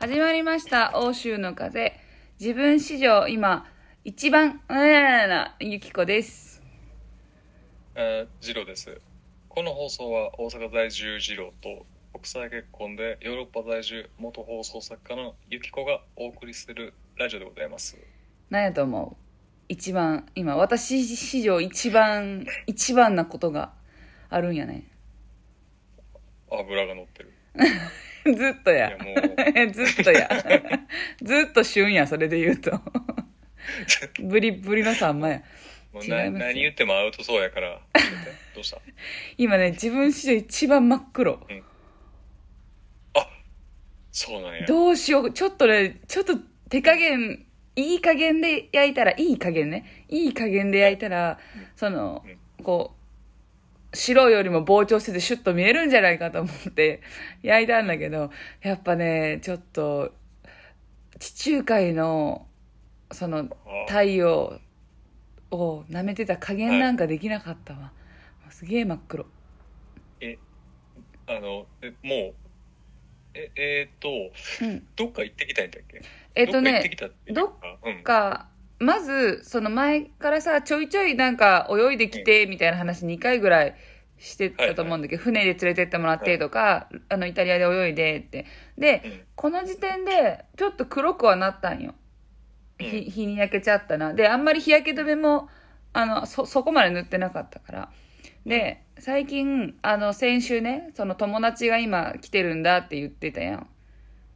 [0.00, 1.92] 始まりました、欧州の風。
[2.38, 3.66] 自分史上今、
[4.04, 6.62] 一番、うーな、ゆきこです。
[7.96, 9.00] えー、ジローです。
[9.48, 17.98] この放送は大阪在住ジローと国際結婚でヨーロッパ在住元放送作家のゆきこがお送りするラジオでございます。
[18.50, 19.24] 何やと思う？
[19.68, 23.72] 一番、今、私史上一番、一番なことが
[24.30, 24.84] あるんやね。
[26.52, 27.32] 油が乗ってる。
[28.36, 28.98] ずっとやいや。
[28.98, 30.28] もう、 ずっとや。
[31.22, 32.80] ずっと旬や、それで言うと。
[34.22, 35.42] ブリブリのさんまや。
[35.92, 37.80] もう何言ってもアウトそうやから、
[38.54, 38.78] どうした？
[39.38, 41.40] 今ね、自分史上一番真っ黒。
[44.10, 44.66] そうなんや。
[44.66, 45.30] どうしよう。
[45.32, 46.34] ちょっとね、ちょっと
[46.68, 50.04] 手加減、いい加減で焼いたら、いい加減ね。
[50.08, 51.38] いい加減で焼いたら、
[51.76, 52.24] その、
[52.64, 52.97] こう、
[53.92, 57.00] 白よりも膨張せずシュッと見えるんじゃないかと思って
[57.42, 58.30] 焼いたんだけど、
[58.62, 60.12] やっぱね、ちょっと、
[61.18, 62.46] 地中海の、
[63.10, 63.48] その、
[63.88, 64.60] 太陽
[65.50, 67.80] を舐めてた加減なんかできなかったわ。
[67.80, 67.88] も
[68.50, 69.26] うすげえ真っ黒。
[71.26, 72.34] あの、えもう、
[73.34, 74.86] え、えー、っと、うん。
[74.96, 76.00] どっか行ってきたんだっけ？
[76.34, 78.02] えっとねどっか行ってき、たっていうどっか、うん。
[78.78, 83.74] か、まず、その前からさ、ちょいちょいなんか泳いできて、みたいな話2回ぐらい
[84.18, 88.46] してたと思うんだけど、船で連れてってもらってとか、あの、イタリアで泳いでって。
[88.76, 91.94] で、うんこの時点で、ちょっと黒くはなったんよ。
[92.80, 94.14] ひ日に焼けちゃったな。
[94.14, 95.48] で、あんまり日焼け止めも、
[95.92, 97.92] あの、そ、そこまで塗ってなかったから。
[98.44, 103.68] で、最近、あの、先週ね、その友達が今来てるんだって言ってたやん。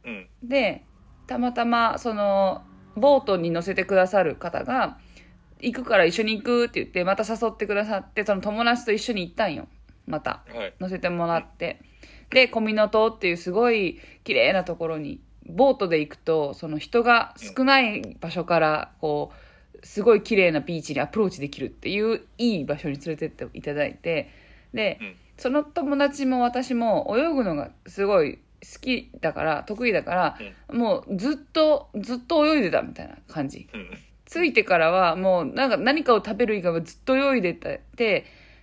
[0.05, 0.29] うん。
[0.41, 0.85] で
[1.27, 2.63] たまたまその
[2.95, 4.97] ボートに乗せてくださる方が
[5.59, 9.67] 行くから一緒に行くって言ってまた誘ってくださってその友達と一緒に行ったんよ。
[10.05, 10.43] また。
[10.53, 10.73] はい。
[10.79, 11.81] 乗せてもらって。
[12.29, 24.29] で小湊っていうすごい綺麗なところにボートで行くとその人が少ない場所からこうすごい綺麗なビーチにアプローチできるっていういい場所に連れてっていただいて。
[24.73, 25.15] で、うん。
[25.37, 30.37] その友達も私も泳ぐのがすごい好きだから得意だから、
[30.71, 33.69] もうずっとずっと泳いでたみたいな感じ。
[33.73, 33.89] うん。
[34.25, 37.83] 着いてからはもうなんか何かを食べる以外はずっと泳いでて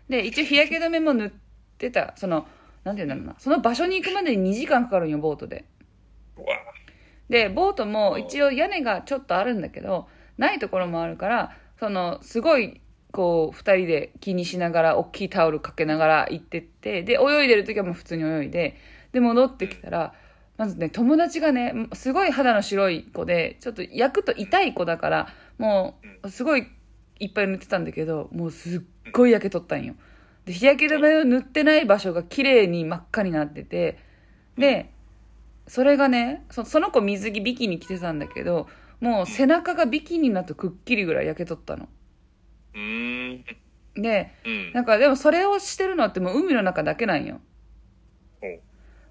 [0.09, 1.31] で一応日焼け止めも塗っ
[1.78, 2.15] てた。
[2.16, 2.47] その
[2.83, 3.37] なんて言うんだろうな。
[3.38, 5.65] その場所に行くまでに2時間かかるんよボートで。
[7.28, 12.81] でボートも一応屋根がちょっとあるんだけどないところもあるからそのすごい
[13.12, 18.77] こう2人で気にしながら大きいタオルかけながら行ってってで泳いでる時はもう普通に泳いで
[19.12, 20.15] で戻ってきたら
[20.56, 25.28] まずね友達がねすごい肌の白い子でちょっと焼くと痛い子だから
[25.59, 26.66] もうすごい
[27.19, 28.81] いっぱい塗ってたんだけどもうすっ
[29.12, 29.94] ごい焼けとったんよ
[30.44, 33.99] で日焼け止めを塗ってない場所が綺麗に真っ赤になってて
[34.56, 34.93] で
[35.66, 38.69] それがねそその子水着ビキニ着てたんだけど
[39.00, 41.88] もう背中がビキニになってくっきりぐらい焼けとったの
[42.75, 43.44] うーん。
[43.94, 44.72] でうん。
[44.72, 47.41] なんかでもそれをしてるのってもう海の中だけなんよ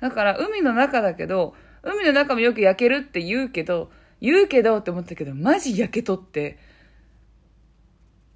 [0.02, 6.58] だから海の中だけど海の中もよく焼けるって言うけど言うけどって思ったけどマジ焼けとって。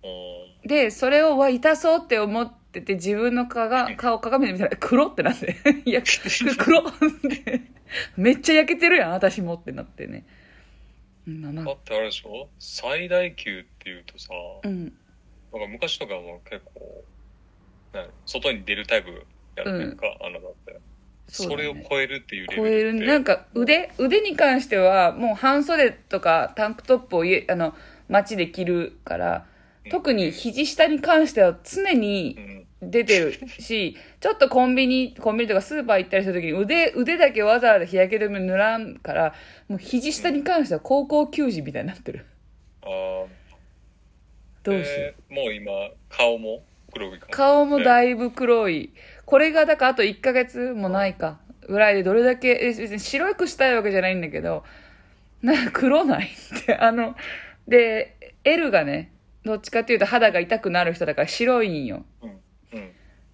[0.03, 5.55] おでそれをわ痛そうって思ってて自分の顔が顔鏡で見たら黒ってなって。
[5.85, 6.01] いや
[6.57, 7.61] 黒って。
[8.17, 10.25] めっちゃ焼けてるやん私もってなってね。
[11.27, 12.49] だってあれでしょ？
[12.59, 14.83] 最大級っていうとさ、うん。
[14.83, 17.03] なんか昔とかも結構、
[18.25, 19.25] 外に出るタイプ
[19.55, 20.79] やるねんか、あのだって。
[21.27, 22.97] そ,、れを超えるっていうレ超ベルって。
[22.97, 23.07] える。
[23.07, 27.73] なんか腕腕に関してはもう半袖とかタンクトップを家あの
[28.09, 29.45] 街で着るから
[29.89, 32.63] 特に肘下に関しては常にうん。
[32.89, 39.33] 出てるし ちょっとコンビニコンビニとかスーパー行ったりした時に腕腕だけわざわざ日焼け止め塗らんから
[39.67, 42.25] もう肘下に関しては高校球児みたいになってる。
[42.81, 43.43] ああ。
[44.63, 45.33] どうしよう。
[45.33, 45.71] でもう今、
[46.09, 46.63] 顔も
[46.93, 48.91] 黒い顔もいだいぶ黒い
[49.25, 51.39] これがだからあと1ヶ月もないか。
[51.67, 54.65] ぐらいでどれだけえ別に白くしたいわけじゃないんだけど
[55.41, 56.75] なんか黒ないって。
[56.77, 57.15] あの
[57.67, 62.05] で L がねどっちかっていうと肌が痛くなる人だから白いんよ。
[62.21, 62.29] うん。
[62.73, 62.91] うん。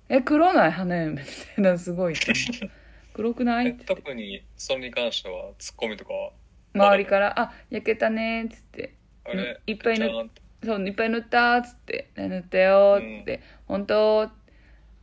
[0.09, 1.18] え黒ない花嫁み
[1.56, 2.13] たいなすごい
[3.13, 3.86] 黒くないえって。
[3.86, 6.31] 特にそれに関してはツッコミとかは？
[6.75, 8.94] 周りから「あ焼けたね」っつって。
[9.25, 9.59] あれ？
[9.65, 10.41] いっぱい塗っちゃんと。
[10.65, 12.09] そういっぱい塗ったっつって。
[12.15, 14.30] 塗ったよっつって、本当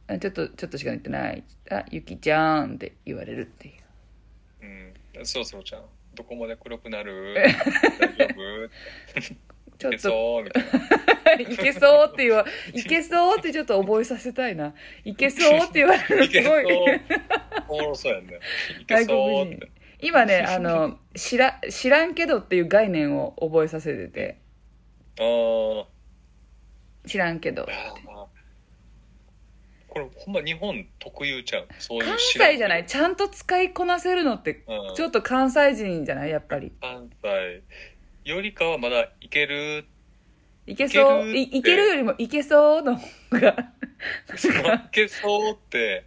[0.09, 3.73] あちょっとちょっとしか塗ってないあゆきちゃんって言われるってい
[4.63, 4.67] う。
[5.17, 5.27] うん。
[5.27, 5.83] そろそろちゃん。
[6.15, 7.35] どこまで黒くなる？
[7.37, 7.51] 大
[8.17, 8.71] 丈夫？
[9.79, 10.45] ちょっとそう？
[10.45, 10.65] みたい
[11.45, 11.53] な。
[11.53, 12.11] いけそう？
[12.13, 13.39] って言わいけそう？
[13.39, 14.73] ってちょっと覚えさせたいな
[15.05, 15.59] いけそう？
[15.59, 16.65] って言われるすごい。
[17.69, 18.39] おもろそうやんね。
[18.81, 19.47] いけそう？
[19.53, 19.71] って。
[20.01, 24.39] 今ねあの知ら知らんけどっていう概念を覚えさせてて。
[25.19, 25.87] あー。
[27.07, 28.06] 知らんけどあー
[29.97, 31.69] これほんま日本特有ちゃう？
[31.79, 32.87] そういう関西じゃない？
[32.87, 34.95] ちゃんと使いこなせるのってうん。
[34.95, 36.31] ちょっと関西人じゃない？
[36.31, 36.73] やっぱり。
[36.81, 37.63] 関西。
[38.25, 39.87] よりかはまだいける？
[40.67, 41.29] いけそう？
[41.29, 43.03] いいけるよりもいけそうの方
[43.33, 43.57] が。
[44.85, 46.05] いけそうって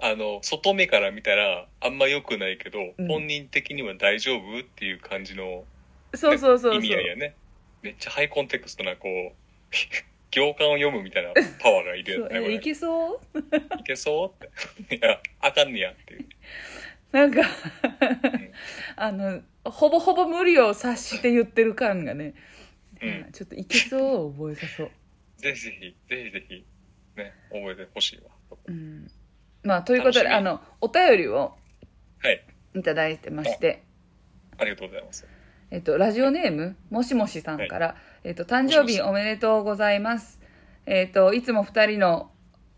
[0.00, 3.06] あの外目から見たらあんま良くないけど、うん。
[3.06, 5.64] 本人的には大丈夫っていう感じの
[6.14, 6.74] そうそうそうそう。
[6.76, 7.34] 意味合いやね。
[7.82, 9.32] めっちゃハイコンテクストなこう
[10.30, 12.52] 行間を読むみたいなパワーがいるそうやつねこれ。
[12.52, 13.78] えいけそう？
[13.78, 14.96] いけそうって。
[14.96, 16.26] いやあかんねやっていう。
[17.12, 17.42] なんか
[18.96, 22.34] あのほぼほぼ無理を察して言ってる感がね、
[23.00, 23.32] うん。
[23.32, 24.90] ちょっといけそうを覚えさそう、
[25.38, 26.64] ぜひぜひぜひぜひ
[27.16, 28.20] ね覚えてほしい
[28.50, 28.56] わ。
[28.66, 29.10] うん、
[29.62, 31.56] まあということであのお便りを
[32.20, 32.44] はい。
[32.74, 33.82] いただいてまして。
[34.58, 35.26] ありがとうございます。
[35.70, 40.40] えっと、ラジオネームもしもしさんから、えっと、誕生日おめでとうございます。
[40.86, 42.30] えっと、いつも二人の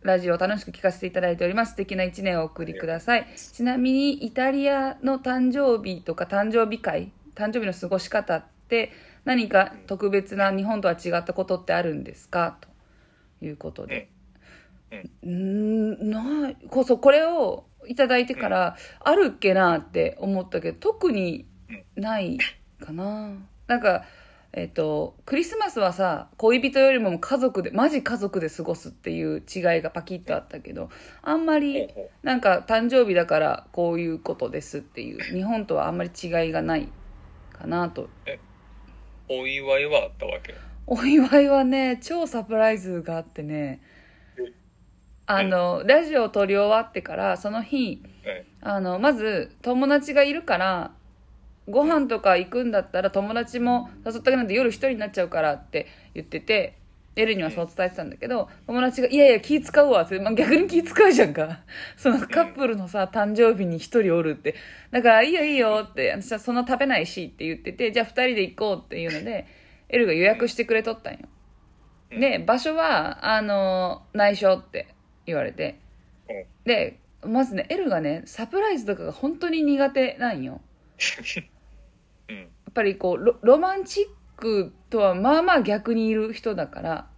[0.02, 1.70] ラジオを楽しく聞かせていただいております。
[1.70, 3.26] 素敵な一年をお送りください。
[3.36, 8.92] ちなみに、イタリアの誕生日とか誕生日会、誕生日の過ごし方って
[9.24, 12.58] 何か特別な日本とは違ったことってあるんですか？
[12.60, 14.08] ということで。
[15.22, 21.46] うーん、ない、こそ、これをいただいてから、あるっけなって思ったけど、特に
[21.94, 22.38] ない
[22.84, 23.32] かな。
[23.68, 24.04] なんか、
[24.52, 30.90] えっ、と、クリスマスはさ、恋人よりも家族で、マジ家族で過ごすっていう違いがパキッとあったけど、
[31.22, 36.88] あんまり、ほなんか誕生日だからこういうことですっていう、日本とはあんまり違いがない
[37.52, 38.04] かなと。
[38.04, 38.08] う
[39.28, 40.54] お祝いはあったわけ？
[40.88, 43.80] お祝いはね、超サプライズがあってね、
[45.26, 50.90] あの、ラジオを撮り終わってから、その日、はいあの、まず、友達がいるから、
[51.70, 56.76] ご飯とか行くんだったら友達も誘ってあげないと夜一人になっちゃうからって言ってて、
[57.16, 61.60] エルにはそう伝えてたんだけど、友達が、いやいや気使うわって、まあ、逆に気使うじゃんか。
[61.96, 64.54] そのカップルのさ、誕生日に一人おるって。
[64.90, 69.46] だから、いいよいいよって、私はそんな食べないしって言ってて、じゃあ二人で行こうっていうので、
[69.88, 71.20] エルが予約してくれとったんよ。
[72.10, 74.88] で、場所は、あの、内緒って
[75.26, 75.78] 言われて。
[76.28, 80.60] うんで、まずね、エルがね、サプライズとかが本当に苦手なんよ。
[82.70, 84.04] っぱりこうロロマンチッ
[84.36, 87.10] クとはまあまあ逆にいる人だから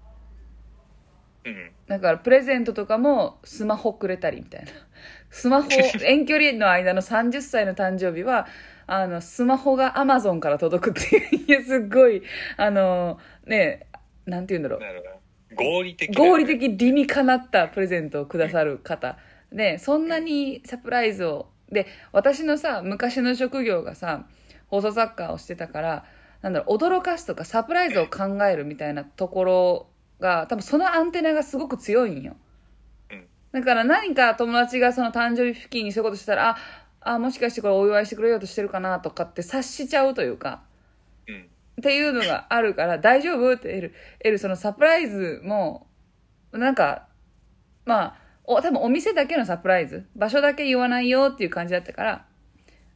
[1.44, 1.70] うん。
[1.86, 4.70] だからプレゼントとかもスマホくれたりみたいな。
[5.30, 5.68] スマホ
[6.02, 8.46] 遠距離の間の30歳の誕生日は
[8.86, 11.44] あのスマホがアマゾンから届くっていう。
[11.46, 12.22] いやすっごい
[12.56, 13.86] あのね
[14.26, 15.54] なんて言うんだろう。
[15.54, 19.18] 合理的合理的理にかなったプレゼントをくださる方。
[19.52, 21.48] でそんなにサプライズを。
[21.70, 24.26] で私のさ昔の職業がさ
[24.72, 26.04] 放送作家をしてたから
[26.40, 29.86] なんだろう驚かすとかサプライズを考えるみたいなところ
[30.18, 32.36] が多分そのアンテナがすごく強いんよ。
[33.10, 33.26] うん。
[33.52, 36.56] だから何か友達がその誕生日付近にそういうことしたら
[37.00, 40.62] ああもしかしてこれお祝いしてくれようとしてるかなとかって察しちゃうというか
[41.28, 41.52] うん。
[41.80, 45.86] っていうのがあるから、大丈夫ってエル、エル、そのサプライズも、
[46.52, 47.08] なんか、
[47.84, 52.26] まあ、お、多分お店だけのサプライズ、場所だけ言わないよっていう感じだったから、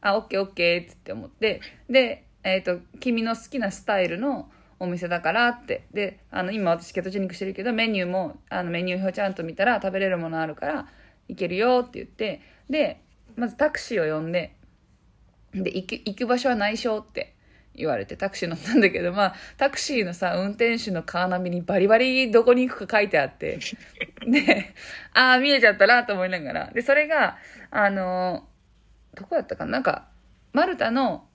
[0.01, 4.49] あ、オッケーオッケーって思って、で、えっ、と、君の好きなスタイルの
[4.79, 10.87] お店だからって、で、あの、今私ケトジェニックしてるけど、メニューも、あの、メニュー表ちゃんと見たら食べれるものあるから、
[11.27, 13.01] 行けるよって言って、で、
[13.35, 14.55] まずタクシーを呼んで、
[15.53, 17.35] で、行く、行く場所は内緒って
[17.75, 23.59] 言われてタクシー乗ったんだけど、まあ、タクシーのさ、運転手のカーナビにバリバリどこに行くか書いてあって、
[24.27, 24.73] で、
[25.13, 26.71] ああ、見えちゃったなと思いながら。
[26.71, 27.37] で、それが、
[27.71, 28.47] あの、
[29.17, 29.71] どこだったかな？
[29.71, 30.07] なんか、
[30.53, 31.27] マルタの、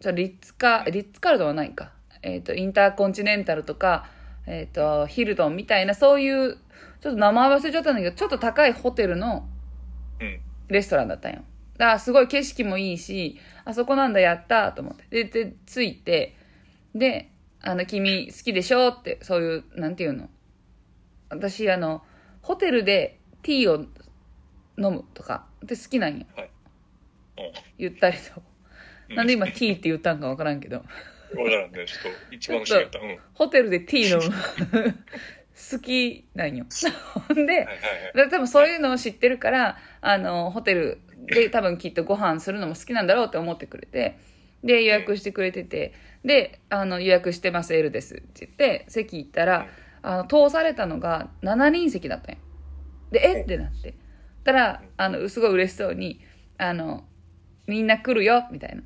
[0.00, 1.92] ちょリッツカ、リッツカールドはないか。
[2.22, 4.06] えっ、と、インターコンチネンタルとか、
[4.46, 6.56] えっ、と、ヒルトンみたいな、そういう、
[7.00, 9.48] ちょっと名前忘れちゃったんだけど、ちょっと高いホテルの
[10.20, 11.42] うんレストランだったんよ。
[11.76, 15.24] だからすごい景色もいいし、あそこなんだ、やったと思って。
[15.24, 16.36] で、で、着いて、
[16.94, 20.28] で、あの、君好きでしょって、そういう、なんていうの？
[21.30, 22.02] 私、あの、
[22.42, 23.86] ホテルでティーを
[24.78, 26.26] 飲むとか、で好きなんよ。
[26.36, 26.50] はい
[27.38, 28.42] うんゆったりと。
[29.08, 30.76] うんなんで今ティーって言ったんかわからんけど。
[30.78, 34.30] わからんねちょっと一番不思議だったうんはいホテルでティー飲
[34.82, 34.94] む。
[35.72, 36.66] 好きなんよ。
[37.28, 37.76] ほんで、はいはい
[38.16, 44.18] で多分そういうのを知ってるから、あの、ホテルで多分きっとご飯するのも好きなんだろうって思ってくれて、
[44.64, 45.92] で、予約してくれてて、
[46.24, 49.68] で、あの、予約してます、L ですって言って、席行ったら、
[50.02, 52.40] あの、通されたのが7人席だったんよ。
[53.10, 53.42] で、え？
[53.42, 53.94] ってなって。
[54.44, 56.20] たら、あの、すごい嬉しそうに、
[56.58, 57.04] あの、
[57.66, 58.82] みんな来るよみたいな。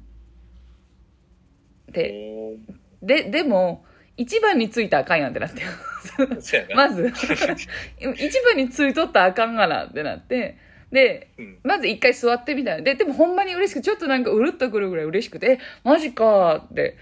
[1.92, 2.58] で
[3.02, 3.84] ででも
[4.16, 5.62] 一番についたらあかんやんってなって。
[6.74, 7.08] まず。
[8.16, 10.02] 一番についとったらあかんがなって。
[10.02, 10.58] なって
[10.90, 11.58] でうん。
[11.62, 12.82] まず一回座ってみたいな。
[12.82, 16.96] ででもほんまに嬉しくちょっとなんかうるっとくるぐらい嬉しくてえマジかって。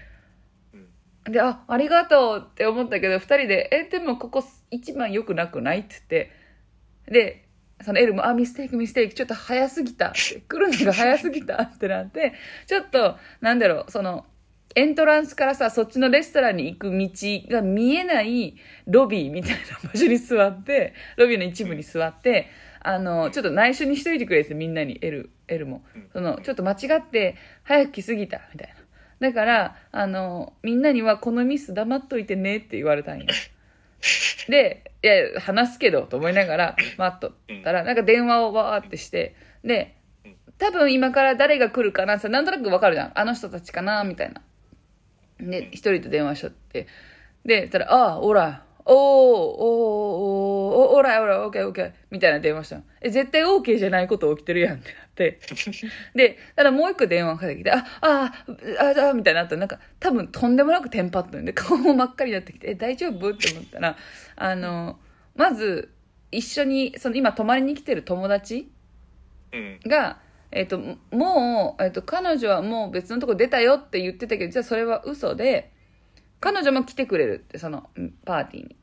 [1.25, 1.31] うん。
[1.31, 5.79] で、あ、ありがとうって思ったけど、二人で、え、でもここ一番良くなくない？
[5.79, 6.31] って言って、
[7.11, 7.46] で、
[7.83, 12.33] そのエルも、あ、ミステイク、ミステイク、ちょっと早すぎた来るのが早すぎたってなって、
[12.65, 14.25] ちょっと、なんだろう、その、
[14.75, 17.09] エントランスからさ、そっちのレストランに行く道
[17.49, 18.55] が見えない
[18.85, 22.47] ロビーみたいな場所に座って、ロビーの一部に座って、
[22.81, 25.83] あの、ちょっと内緒にしといてくれってみんなに、エル、エルも。
[26.13, 28.75] その、ちょっと間違って、早く来すぎた、みたいな。
[29.19, 33.25] だから、あの、みんなにはこのミス黙っといてねって言われたんよ。
[34.49, 39.95] で、いや、話すけど、と思いながら待っとったら、なんか電話をわーってして、で、
[40.57, 43.11] 多分今から誰が来るかなってなんとなくわかるじゃん。
[43.15, 44.41] あの人たちかなみたいな。
[45.39, 46.87] で、一人と電話しとって。
[47.45, 52.83] で、たら、ああ、おら、おー、おー、おー、おら、おら、オッケー、オッケー、みたいな電話したの。
[53.01, 55.39] え、絶対 OK じゃないこと起きてるやんってなって。
[56.15, 58.33] で、ただもう一個電話かけてきて、あ、あ、
[58.95, 63.97] あ、あ、みたいになったら、なんか、多分とんでもなくテンパったんで、顔も真っ赤になってきて、え、大丈夫って思ったら、
[64.37, 64.99] あの、
[65.35, 65.91] まず、
[66.31, 68.71] 一緒に、その今泊まりに来てる友達。
[69.85, 70.19] が、
[70.51, 70.79] えっ、と、
[71.11, 75.73] もう、えっ、と、彼女はもう別のとこ出たよって言ってたけど、実はそれは嘘で、
[76.39, 77.89] 彼女も来てくれるって、その、
[78.25, 78.76] パーティーに。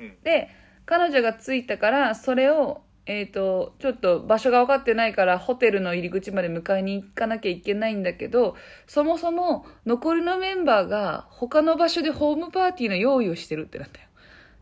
[0.00, 0.16] うん。
[0.22, 0.48] で、
[0.86, 14.06] 彼女が着いたから、それを、えっ、と、ちょっと場所が分かってないから、ホテルの入り口まで迎えに行かなきゃいけないんだけど、そもそも残りのメンバーが他の場所でホームパーティーの用意をしてるってなったよ。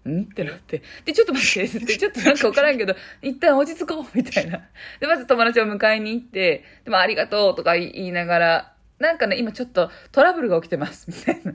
[0.08, 0.22] ん？
[0.22, 0.82] ってなって。
[1.04, 4.62] で、ちょっと待って、って、ちょっとなんか分からんけど、 一旦落ち着こう、みたいな。
[5.00, 11.54] で、まず友達を迎えに行って、でもありがとうとか言いながら、なんかね、今ちょっとトラブルが起きてます、みたいな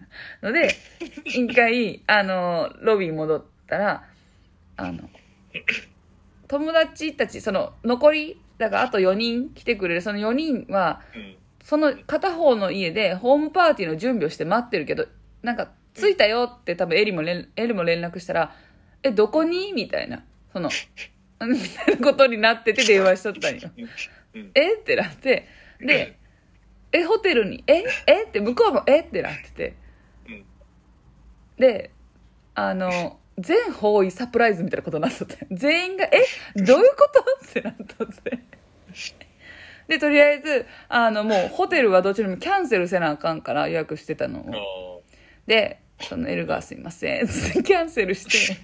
[0.50, 0.70] ので、
[1.26, 4.04] 一回、あの、ロビーに戻ったら、
[4.78, 5.10] あの、
[6.48, 11.36] 友達たち、その、残り、だからあと4人来てくれる、その4人は、うん。
[11.64, 15.08] その片方の家でホームパーティーの準備をして待ってるけど、
[15.42, 18.56] なんか、着いたよって多分エリも連、エルも連絡したら、
[19.04, 19.74] え、どこに？
[19.74, 20.24] みたいな。
[20.52, 20.70] その、
[21.42, 23.70] みたいなことになってて電話しとったんよ。
[24.34, 24.52] うん。
[24.56, 24.74] え？
[24.76, 25.48] ってなって、
[25.80, 26.18] で、
[26.92, 27.84] え、ホテルに、え？
[28.08, 28.24] え？
[28.24, 29.02] って向こうもえ？
[29.02, 29.76] ってなってて。
[30.28, 30.46] うん。
[31.58, 31.92] で、
[32.56, 35.48] あの、全方位サプライズみたいなことになっとって。
[35.52, 36.24] 全員が、え
[36.56, 37.50] どういうこと？
[37.50, 38.40] ってなっとって。
[39.88, 45.04] で、とりあえず、あの、もうホテルはどちらもキャンセルせなあかんから予約してたのあを。
[45.04, 45.16] あ。
[45.48, 47.28] で、そのエルがすいません、
[47.64, 48.58] キャンセルして、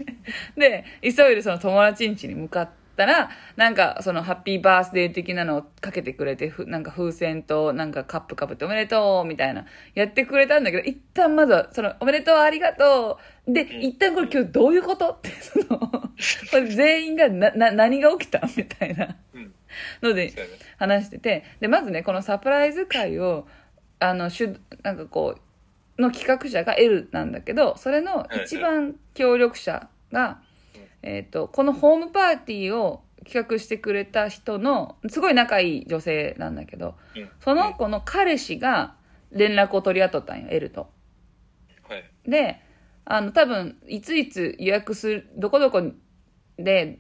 [0.56, 2.70] で、急いでその友達ん家に向かっ
[3.00, 9.66] たら、なんかそのハッピーバースデー的なのをかけてくれて、ふなんか風船となんかカップかぶっておめでとうみたいな、
[9.96, 13.54] やってくれたんだけど、一旦まずは、そのおめでとうありがとう。
[13.54, 15.12] で、一旦これ今日どういうこと？
[15.12, 16.10] って、その、
[16.76, 18.42] 全員がな、な、何が起きた？
[18.58, 19.16] みたいな。
[19.34, 19.54] うん。
[20.02, 20.34] ので。
[20.78, 21.44] 話してて。
[21.60, 23.48] でまずねこのサプライズ会を
[24.00, 25.36] あのしゅなんかこ
[25.98, 30.42] うの企画者が L なんだけどそれの一番協力者が、
[31.02, 37.30] えー、とこのホームパーティーを企画してくれた人のすごい仲いい女性なんだけどうん。
[37.40, 38.96] その子の彼氏が
[39.32, 40.90] 連絡を取り合っとったんよ L と。
[41.88, 42.04] はい。
[42.30, 42.62] で
[43.06, 45.82] あの多分いついつ予約するどこどこ
[46.58, 47.00] で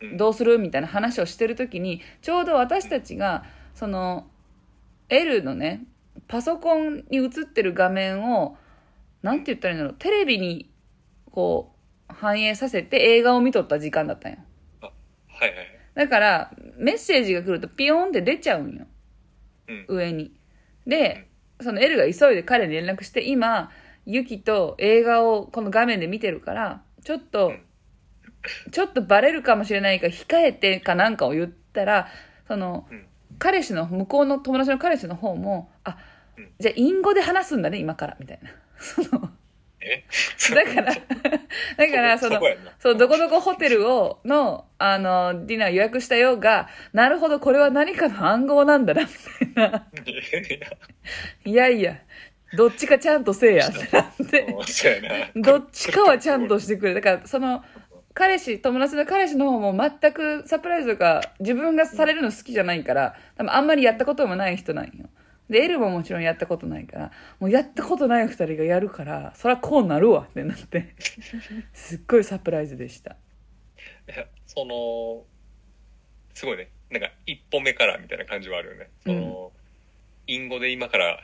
[0.00, 4.26] うんどうするみたいな話をしてる時にちょうど私たちがその
[5.08, 5.84] L のね
[6.28, 8.56] パソコンに映ってる画面を
[9.22, 10.70] なんて言ったらいいんだろうテレビに
[11.30, 11.71] こう
[12.12, 14.38] 反映させて映画を見とった時間だったんよ
[15.42, 15.78] はいはい。
[15.94, 18.86] だからメッセージが来るとピヨーンって出ちゃうんよ。
[19.68, 19.86] うん。
[19.88, 20.32] 上に。
[20.86, 21.28] で
[21.60, 23.70] その L が急いで彼に連絡して今
[24.06, 27.62] ユキと映画をこの画面で見てるからちょっと、うん。
[28.72, 32.08] ちょっとバレるかもしれないから控えてかなんかを言ったら
[32.48, 33.06] その、うん。
[33.38, 35.96] 彼氏の向こうの友達の彼氏の方もあ
[36.36, 36.50] うん。
[36.58, 38.50] じゃあ隠語で話すんだね今からみたいな。
[38.78, 39.30] その
[39.84, 40.04] え
[40.54, 40.94] だから
[41.76, 42.40] だからその。
[42.78, 49.08] そう、どこどこホテルを、の、あの、ディナー予約したよが、なるほど、これは何かの暗号なんだな、み
[49.54, 49.86] たいな。
[51.44, 51.98] いやいや、
[52.54, 54.46] どっちかちゃんとせえや、ってなって。
[55.36, 56.94] どっちかはちゃんとしてくれ。
[56.94, 57.64] だから、その、
[58.14, 65.08] 彼氏、友達の彼氏の方も全くサプライズとか自分がされるの好きじゃないから、多分あんまりやったこともない人なんよ。
[65.52, 70.94] で、エルももちろんやったことないから、もうやったことない二人がやるから、そりゃこうなるわってなって、
[71.72, 73.16] すっごいサプライズでした。
[74.08, 75.24] いやその、
[76.34, 76.70] すごいね。
[76.90, 78.90] なんか、一歩目からみたいな感じはあるよね。
[79.04, 79.52] その、
[80.26, 81.20] 隠語で今から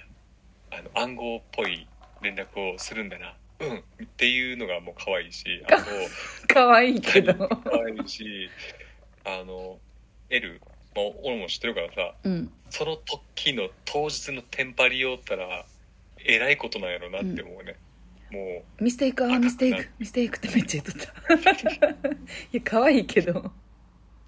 [0.70, 1.86] あの暗号っぽい
[2.20, 5.84] 連絡をするんだなうんっていうのがもう可愛いしあと
[6.52, 7.34] 可愛いけど。
[7.34, 8.50] 可愛いし
[9.24, 9.78] あの
[10.30, 10.60] L
[10.98, 12.50] まあ俺も知ってるからさうん。
[12.70, 15.64] その時の当日のテンパりよったら
[16.24, 17.76] えらいことなんやろなって思うね、
[18.30, 22.08] もミステイク、あ、ミステイク、ミステイクってめっちゃ言っとった。
[22.12, 22.16] い
[22.52, 23.32] や、可愛いけど。
[23.32, 23.52] う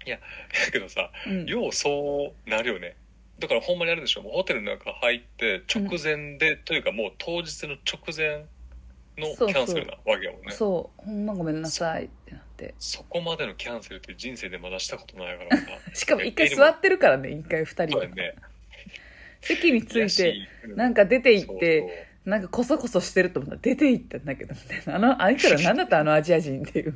[0.05, 1.45] だけどさうん。
[1.45, 2.95] ようそうなるよね
[3.39, 8.45] だからほんまにあるでしょもうホテルの中入って直前で、というかもう当日の直前
[9.17, 11.05] のキャンセルなわけやもんねそう。
[11.05, 12.75] ほんまごめんなさいってなって。
[12.77, 17.91] そこまでのキャンセルって人生でまだしたことないからさ しかも一回座ってるからね、一回二人で。
[17.91, 18.35] そうやね
[19.41, 24.95] 席について、なんかか出て行って、なんかこそこそしてると思ったら出て行ったんだけど、みたいな。
[24.95, 26.93] あの、あいつら何だったあのアジア人っていう。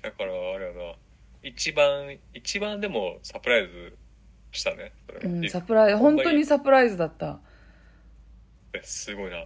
[0.00, 0.94] だからあれやな
[1.42, 3.96] 一番一番でもサプライズ
[4.52, 4.92] したね
[5.22, 7.38] うん、サプライズ、本当にサプライズだった。
[8.82, 9.44] すごいな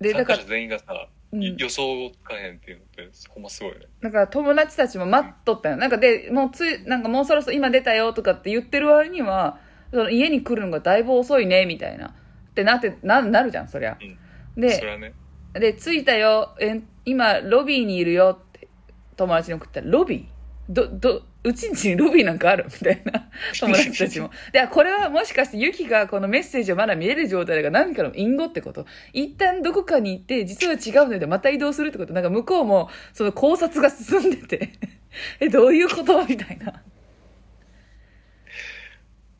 [0.00, 5.76] で、だから参加者、全員がさ、うん予想つかへんっていうのってほんますごいよねだから友達たちも待っとったよ。
[5.78, 9.58] なんかで、もうつい、なんかもうそろそろ今出たよとかって言ってる割には、
[9.90, 12.08] その家に来るのがだいぶ遅いね、みたいな。
[12.08, 12.12] っ
[12.54, 13.96] てなって、な、なるじゃん、そりゃ。
[13.98, 15.14] それで、はね
[15.54, 18.68] で、着いたよ、え、今、ロビーにいるよって、
[19.16, 20.24] 友達に送ったら、ロビー？
[20.68, 24.30] ど、ど、うちんちにロビーなんかあるみたいな 友達たちも。
[24.52, 34.70] で、あこれはもしかしてユキがこのメッセージをまだ見える状態だから何かの隠語ってこと一旦どこかに行って、実は違うのでまた移動するってことなんか向こうもその考察が進んでて、
[35.40, 36.82] え、どういうことみたいな。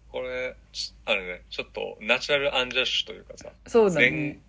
[0.09, 4.42] これちあれねちょっとナチュラルアンジャッシュというかさそうだね全。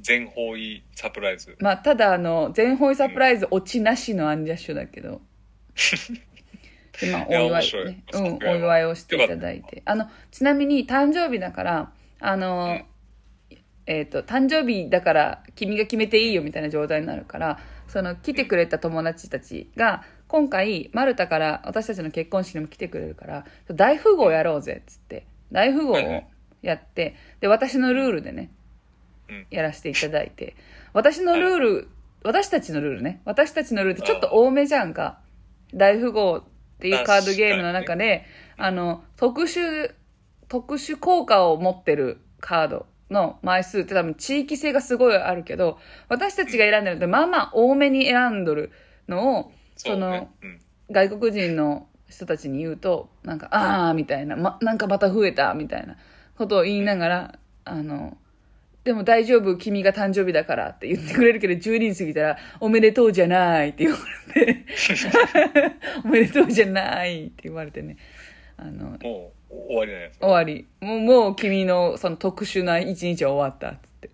[0.00, 5.20] 全方位サプライズまあ、ただあの、全方位サプライズ落ちなしのアンジャッシュだけど。
[7.00, 8.04] でまあ、お祝い、面白いね。
[8.12, 9.82] うん、お祝いをしていただいて。
[9.84, 12.80] あの、ちなみに誕生日だから、あの、
[13.86, 26.22] えっ、と、誕生日だから君が決めていいよみたいな状態になるから、その来てくれた友達たちが、今回、マルタから私たちの結婚式にも来てくれるから、大富豪やろうぜっつって、大富豪を
[26.62, 28.50] やって、で、私のルールでね、
[29.28, 30.56] うんやらせていただいて、
[30.92, 31.88] 私のルール、
[32.22, 35.20] 私たちのルールね、私たちのルールってちょっと多めじゃんか。
[35.74, 36.44] 大富豪
[36.82, 38.24] っていうカードゲームの中で、
[38.56, 39.94] あの、特殊、
[40.48, 48.72] 特殊効果を持ってるカードの枚数って多分地域性がすごいあるけど、私たちが選んでるのってまあまあ多めに選んどる
[49.06, 50.28] のを、そうのね。
[50.42, 50.60] うん。
[50.90, 55.96] 外国人の人たちに言うと、なんか、ああ、みたいな、ま、なんかまた増えた、みたいな
[56.36, 58.18] ことを言いながら、あの、
[58.84, 63.98] でも大丈夫、君が誕生日だからって言ってくれるけど、12時過ぎたら、おめでとうじゃないって言わ
[64.34, 64.66] れて、
[66.04, 67.96] おめでとうじゃないって言われてね、
[68.56, 70.66] あの、もう終わりなんやつ終わり。
[70.80, 74.10] もう、もう君のその特殊な一日は終わったっつって。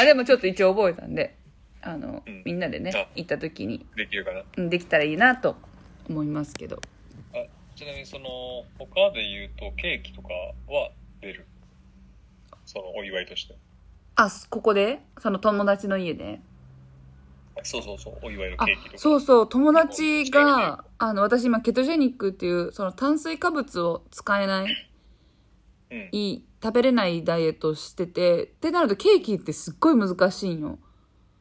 [0.00, 1.36] あ、でもちょっと一応覚えたんで、
[1.80, 2.42] あの、うん。
[2.44, 4.42] みんなでねあ、行った時に、できるかな。
[4.56, 5.56] うんできたらいいなと
[6.08, 6.80] 思いますけど。
[7.32, 7.44] あ
[7.76, 10.28] ちなみにその他で言うとケーキとか
[10.68, 11.46] は出る？
[12.66, 13.54] そのお祝いとして
[14.24, 15.02] あ、ここで？
[15.18, 16.40] その友達の家で？
[17.62, 18.98] そうそうそうお祝いのあケーキとか。
[18.98, 24.90] そうそう、友達が、あの、私今ケトジェニックっていう、その炭水化物を使えない、
[25.90, 26.08] うん。
[26.12, 30.78] いい、食べれないダイエットをしてて、ってなるとケーキってすっごい難しいんよ。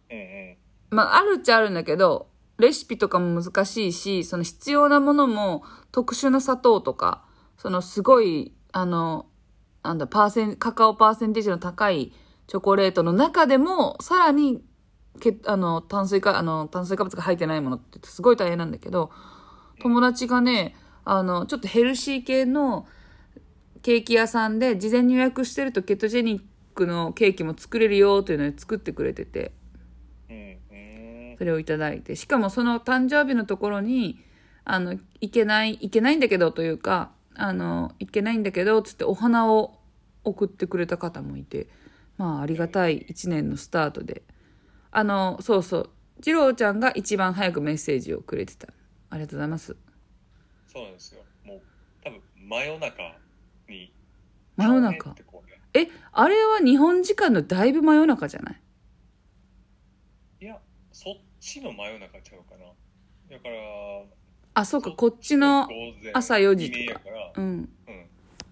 [0.10, 0.58] うんうん。
[0.90, 5.64] まあ、あるっちゃあるんだけど、レシピとかも難しいし、その必要なものも
[5.94, 7.24] 特殊な砂糖とか、
[7.58, 9.28] そのすごい、あの、
[9.84, 12.12] なんだ、パーセン、カカオパーセンテージの高い
[12.50, 14.64] チョコレートの中でも、さらに、
[15.22, 19.12] けあの、炭水化、あの、炭水化物が入ってないものってすごい大変なんだけど、
[19.82, 22.88] 友達がね、あの、ちょっとヘルシー系の
[23.84, 29.52] ケーキ屋さんで事前に予約してるとケトジェニックのケーキも作れるよというので作ってくれてて、
[31.38, 34.20] それをいただいて、しかもその誕生日のところに、
[34.66, 39.80] あの、いけない、いけないんだけどというか、あの、いけないんだけど、つってお花を
[40.24, 41.68] 送ってくれた方もいて、
[42.20, 44.24] まあ、ありがたい一年のスタートで。
[44.92, 45.90] あの、そうそう、
[46.22, 48.68] 次郎ちゃんが一番早くメッセージをくれてた。
[49.10, 49.78] ありがとうございます。
[50.68, 51.22] そうなんですよ。
[51.46, 51.62] もう
[52.04, 53.18] 多分真夜中
[53.70, 53.94] に
[54.58, 55.10] 真夜中？
[55.12, 55.16] ね。
[55.74, 58.62] え、あれは日本時間のだいぶ真夜中じゃない？
[60.42, 60.60] いや
[60.92, 62.66] そっちの真夜中ちゃうかな。
[63.36, 63.56] だから
[64.56, 65.70] あ、そうか、こっちの、
[66.14, 67.02] 朝4時とか。
[67.38, 67.44] うん。
[67.46, 67.64] うん。
[67.64, 67.70] だ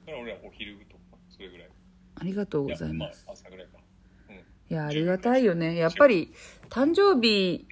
[0.05, 0.77] から俺はお昼
[2.27, 3.23] りがとうございやます。
[3.25, 3.77] まあ朝ぐらいか
[4.69, 5.75] いや、ありがたいよね。
[5.75, 6.33] やっぱり、
[6.69, 7.65] 誕生日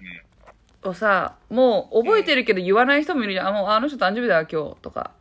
[0.84, 3.48] をさ、もう覚えてるけど言わない人もいるじゃん。
[3.50, 4.78] あ、もうあの人誕生日だ、今日。
[4.82, 5.12] とか。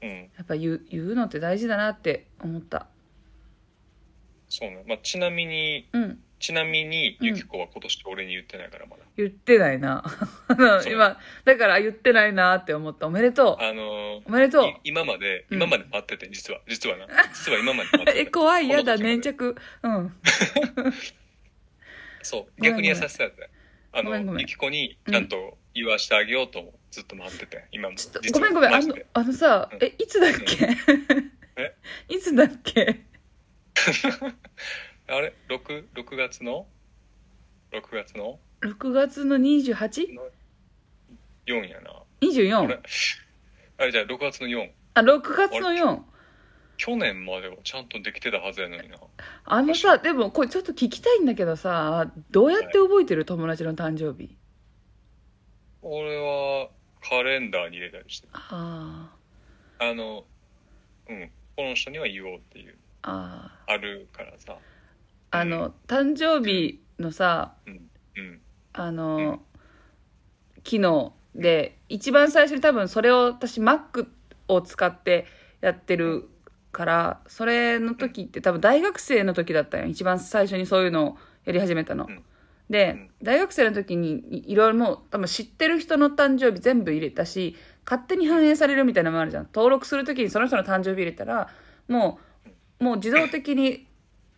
[0.00, 2.86] うんやっぱ言う、言うのって大事だなって思った。
[4.48, 4.84] そうね。
[4.86, 6.22] まあ、ちなみに、うん。
[6.42, 9.04] ちなみに、うんゆきこは今年俺に言ってないから、まだ。
[9.16, 10.02] 言ってないな。
[10.90, 13.06] 今、だから言ってないなって思った。
[13.06, 13.62] おめでとう。
[13.62, 14.74] あのーおめでとうい。
[14.82, 16.60] 今まで、うん今まで待ってて、実は。
[16.66, 17.06] 実はな。
[17.32, 18.30] 実は今まで待って え、て。
[18.32, 19.54] 怖い、やだ、粘着。
[19.84, 20.12] うん。
[22.22, 22.62] そう。
[22.62, 23.32] 逆に優しさやっ
[23.92, 27.94] あの、ゆきこにちゃんと言わしてあげようとずっと待ってて、今も。
[27.96, 28.74] ちょっと、実はごめんごめん。
[28.74, 30.68] あのあのさうん、え、いつだっけ？
[31.56, 31.74] え？
[32.08, 33.00] いつだっけ？
[35.12, 36.66] あれ ?6、6月の
[37.70, 40.18] ?6 月の ?6 月の 28?24?
[41.46, 41.90] 4やな。
[42.60, 42.80] あれ
[43.76, 44.70] あれじゃあ6月の4。
[44.94, 46.00] あ、6月の4。
[46.78, 48.96] 去年まではちゃんとできてたはずやのにな。
[49.44, 53.26] あのさ、でもこれちょっと聞きたいんだけどさ、どうやって覚えてる？
[53.26, 54.34] 友達の誕生日。
[55.82, 56.70] 俺は
[57.02, 58.28] カレンダーに入れたりして。
[58.32, 59.10] あ
[59.78, 60.24] あの、
[61.06, 61.30] うん。
[61.54, 64.56] この人には言おうっていう、あ、ああるからさ。
[65.32, 65.38] あ。
[65.38, 67.90] あの、誕生日のさ、うん。
[68.16, 68.40] うん。
[68.72, 69.42] あの、
[70.62, 74.06] 機能で、一番最初に多分それを私 Mac
[74.48, 75.26] を使って
[75.60, 76.28] やってる
[76.70, 79.86] から、それの時って多分大学生の時だったよ。
[79.86, 82.06] 一番最初にそういうのをやり始めたの。
[82.08, 82.24] うん
[82.70, 89.48] で、うん大学生の時にいいろいろもう多分知ってる人の誕生日全部入れたし、勝手に反映されるみたいなのもあるじゃん。
[89.54, 91.48] 登録する時にその人の誕生日入れたら、
[91.86, 92.18] も
[92.80, 93.86] う、もう自動的に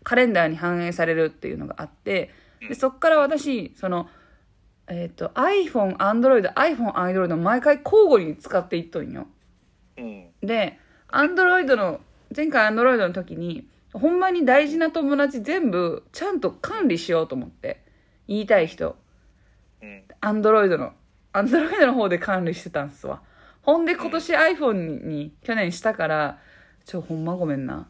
[0.04, 2.30] カレンダーに反映されるっていうのがあって、
[2.68, 4.08] でそっから私、その、
[4.86, 9.26] えっ、と、iPhone、Android、iPhone、Android 毎回交互に使っていっとんよ。
[9.96, 10.26] うん。
[10.42, 12.00] で、Android の、
[12.34, 17.82] 前回 Android の時に、ほんまに大事な友達全部ちゃんと管理しようと思って。
[18.26, 18.96] 言いたい人。
[19.82, 20.04] うん。
[20.20, 20.92] アンドロイドの、
[21.32, 23.22] アンドロイドの方で管理してたんすわ。
[23.62, 26.38] ほんで今年 iPhone に去年したから、
[26.84, 27.88] ちょ、ほんまごめんな。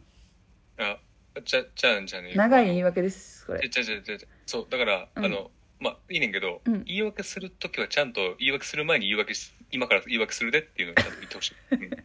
[1.37, 2.33] あ、じゃ、じゃあ、じゃあね？
[2.35, 3.69] 長い言い訳です、これ。
[3.69, 11.55] じゃじゃじゃじゃそう、だから、うんあの、まあ、いいねんけど、うん言い訳するときはちゃんと言い訳する前に言い訳し、今から言い訳するでっていうのをちゃんと言ってほしい。
[11.73, 11.91] うん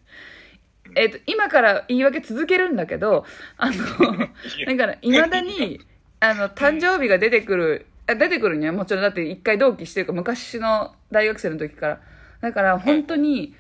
[0.96, 3.24] えっ、と、今から言い訳続けるんだけど、
[3.58, 5.80] あの、だから、未だに、
[6.20, 12.02] あの、誕生日が出てくる、あ出てくるにはもちろんだって一回同期してるから、昔の大学生の時から。
[12.42, 13.56] だから、本当に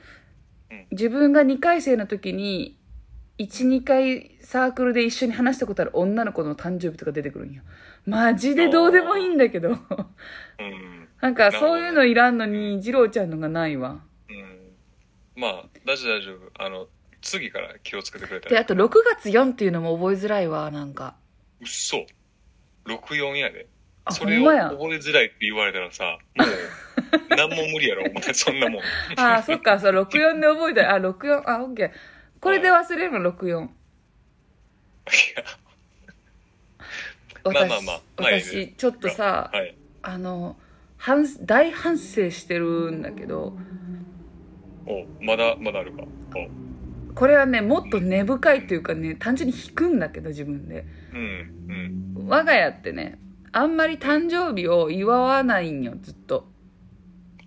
[0.71, 2.75] うん、自分が2回生の時に、
[3.39, 7.63] 1、2回サークルで一緒に話したことある女の子の誕生日とか出てくるんよ。
[8.05, 9.69] マジでどうでもいいんだけど。
[9.69, 9.77] うん。
[11.21, 14.03] なんか、そういうのいらんのに、二郎ちゃんのがないわ。
[14.29, 15.41] うん。
[15.41, 16.63] まあ、大丈夫大丈夫。
[16.63, 16.87] あの、
[17.21, 18.61] 次から気をつけてくれたで、ら。
[18.61, 21.15] あと6月4っていうのも覚えづらいわ、なんか。
[21.61, 22.05] うっそ。
[22.85, 23.67] 64やで。
[24.03, 24.45] あ、それを。
[24.45, 26.45] 覚えづらいって言われたらさ、も
[27.31, 28.81] う、なんも無理やろ、お前、そんなもん。
[29.17, 31.91] ああ、そっか、そう、64で覚えたら、あ、64、あ、オッケー。
[32.41, 33.65] これで忘れるの、64。
[33.65, 33.67] い
[35.35, 35.43] や
[37.43, 39.75] まあまあまあまあいいです私、ちょっとさ、はい。
[40.01, 40.57] あの、
[40.97, 43.57] 反、大反省してるんだけど、
[44.85, 46.03] おまだ、まだあるか。
[47.15, 50.85] これはね、もっと根深いというかね、単純に引くんだけど、自分で。
[51.13, 52.27] おうん、うん。
[52.27, 53.19] 我が家ってね、
[53.51, 56.47] あんまり誕生日を祝わないんよ、ずっと。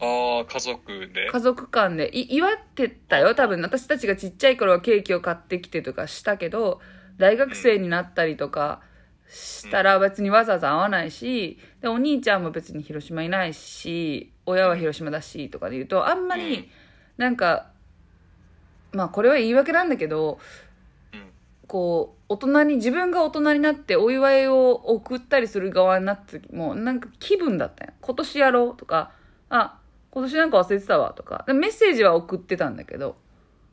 [0.05, 1.31] ああ、家族で？
[1.31, 2.11] 家族間で。
[2.13, 3.63] い祝ってたよ、多分。
[3.63, 6.81] 私たちがちっちゃい頃はケーキを買ってきてとかしたけど、
[7.19, 8.83] 大学生になったりとか
[9.29, 16.69] したら別にわざわざ会わないし、で、お兄ちゃんも別に広島いないし、親は広島だしとかで言うと、あんまうんり、
[17.17, 17.71] なんか、
[18.93, 20.41] まあこれは言い訳なんだけど、
[21.13, 21.31] うん。
[21.69, 27.93] こう、大人に、自分が大人になってお祝いを送ったりする側になった時も、なんか気分だったよ。
[28.01, 29.13] 今年やろうとか、
[29.49, 29.79] あ、
[30.13, 33.17] 今年なんか忘れてたわとか、でメッセージは送ってたんだけど、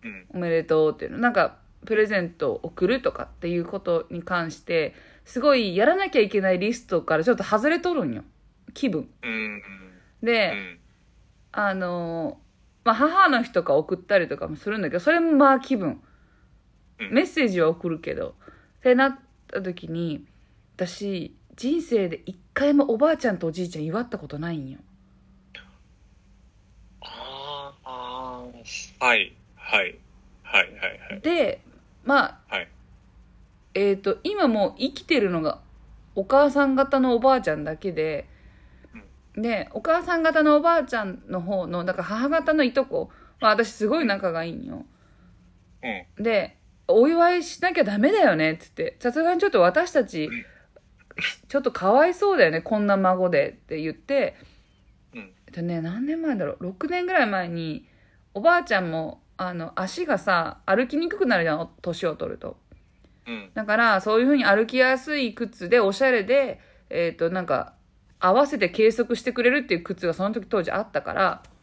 [0.04, 0.25] うん。
[0.34, 1.17] おめでとうっていうの。
[1.17, 8.23] なんか、プレゼントを送るとかっていうことに関して、すごいやらなきゃいけないリストからちょっと外れとるんよ。
[8.73, 9.10] 気分。
[9.21, 9.62] うん。
[10.21, 10.80] うで、ん。
[11.52, 12.49] あのー
[12.86, 16.02] まあ、母の日とか送ったりとかもするんだけど、それもまあ気分。
[16.99, 18.36] うんメッセージは送るけど。
[18.80, 20.25] ってなった時に、
[20.75, 24.80] 私、人生で一回もおばあちゃんとおじいちゃん祝ったことないんよ。
[27.02, 28.63] あーあー、
[28.99, 29.33] はい。
[29.55, 29.97] はい。
[30.43, 30.63] はい。
[30.63, 30.99] はい。
[31.12, 31.21] はい。
[31.21, 31.62] で、
[32.03, 32.67] まあ、はい。
[33.73, 35.62] えっ、と、今もう生きてるのが、
[36.15, 38.27] お母さん方のおばあちゃんだけで、
[39.35, 43.09] で、お母さん方のおばあちゃんの方の、だから母方のいとこ
[43.39, 44.85] は私すごい仲がいいんよ。
[46.17, 46.23] うん。
[46.23, 46.57] で、
[46.88, 50.29] お祝いしなきゃダメだよねって言って、さすがにちょっと私たち、
[51.47, 54.35] ちょっとかわいそうだよね、こんな孫でって言って、
[55.13, 55.33] うん。
[55.47, 57.88] えっとね、何年前だろう、6年ぐらい前に、
[58.33, 62.57] おばあちゃんも、あの、足がさ、歩きにくくなるじゃん、お年を取ると。
[63.27, 63.51] うん。
[63.53, 67.73] だから、そういう風に歩きやすい靴で、おしゃれで、えっ、と、なんか、
[68.19, 71.59] 合わせて計測してくれるっていう靴がその時当時あったから、うん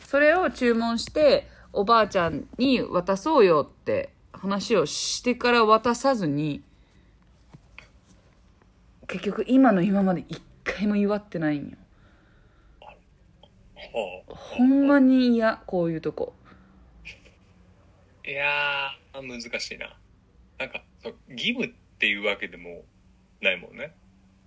[0.00, 6.62] それを注文して、おばあちゃんに渡そうよって話をしてから渡さずに、
[9.06, 11.76] 結局今の今まで一回も祝ってないんよ。
[13.92, 14.34] はあ。
[14.34, 16.34] ほんまに嫌、こういうとこ。
[18.26, 19.96] いやー、難しいな。
[20.58, 22.84] なんか、そう義務っていうわけでも
[23.40, 23.94] ないもんね。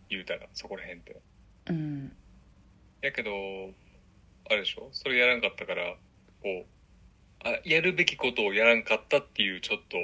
[0.10, 1.22] 言うたら、そこら辺って。
[1.68, 2.12] うん。
[3.02, 3.32] やけど、
[4.50, 4.90] あれでしょ？
[4.92, 5.96] それやらんかったから、
[6.42, 6.66] こう、
[7.48, 9.98] あ、やるべきことをやらんかったっていう、ちょっと、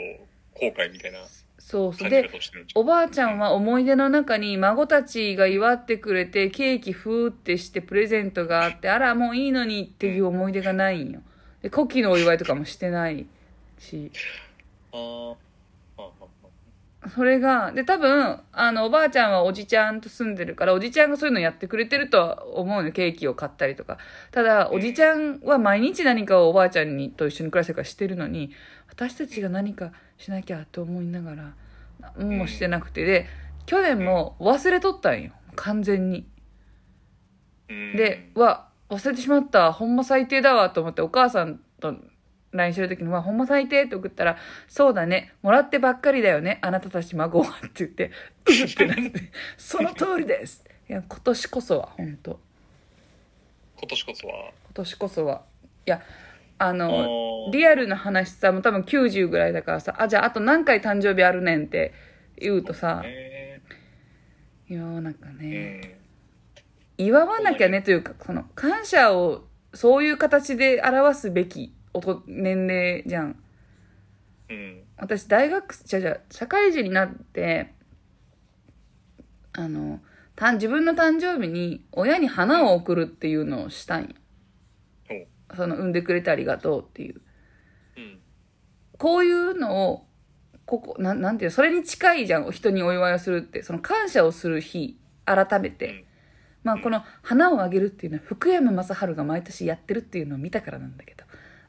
[0.54, 1.20] 後悔みたいな
[1.66, 2.10] そうそう。
[2.12, 2.30] で。
[2.76, 11.22] おばあちゃんは思い出の中に孫たちが祝ってくれてケーキふーってしてプレゼントがあってあらもういいのにっていう思い出がないんよ。
[11.64, 13.26] で古希のお祝いとかもしてない
[13.80, 14.12] し。
[17.16, 23.98] それがで多分あのおばあちゃんはおじちゃんと住んでるからおじちゃんがそういうのやってくれてるとは思うのケーキを買ったりとか。
[24.32, 28.52] ただおじちゃんは毎日何かをおばあちゃんにと一緒に暮らしてるからしてるのに
[28.88, 31.54] 私たちが何かしなきゃと思いながら
[32.18, 33.06] 何もしてなくて。
[33.06, 33.28] で
[33.66, 35.32] 去年も忘れとったんよ。
[35.56, 36.28] 完全に。
[37.68, 37.96] うん。
[37.96, 39.74] で、うわ忘れてしまった。
[39.74, 41.96] ほんま最低だわと思ってお母さんと
[42.52, 45.34] LINE してる時に「わほんま最低」って送ったら「そうだね。
[45.42, 46.60] もらってばっかりだよね。
[46.62, 48.12] あなたたち孫は」って言って
[48.48, 49.12] 「うっ」ってなって
[49.58, 52.40] 「その通りです」いや今年こそは本当。
[53.78, 55.42] 今年こそは、今年こそは。
[55.86, 56.02] いや
[56.58, 57.26] ああのー。
[57.52, 61.94] リアルな話さもう多分90ぐらいだからさ「あじゃああと何回誕生日あるねん」って
[62.38, 63.62] 言うとさね。
[64.68, 66.00] 祝わなきゃうね、
[66.98, 67.04] ん。
[67.04, 71.72] 祝わなきゃねというかその感謝をそういう形で表すべき
[72.26, 73.40] 年齢じゃん。
[74.50, 74.84] うん。
[74.98, 77.74] 私大学じゃじゃ社会人になって
[79.54, 80.00] あの
[80.36, 84.10] た自分の誕生日に親に花を贈るっていうのをしたんよ。
[84.10, 84.25] お
[85.56, 87.22] その産んでくれてありがとうっていう。
[87.98, 88.20] うん。
[88.98, 90.06] こういうのを
[90.66, 93.64] ここなんなんていうのそれに近いじゃん人にお祝いをするって。
[93.64, 96.04] その感謝をする日改めて、うん。
[96.64, 101.24] まあこの花をあげるっていうのは福山雅治が毎年やってるっていうのを見たからなんだけど。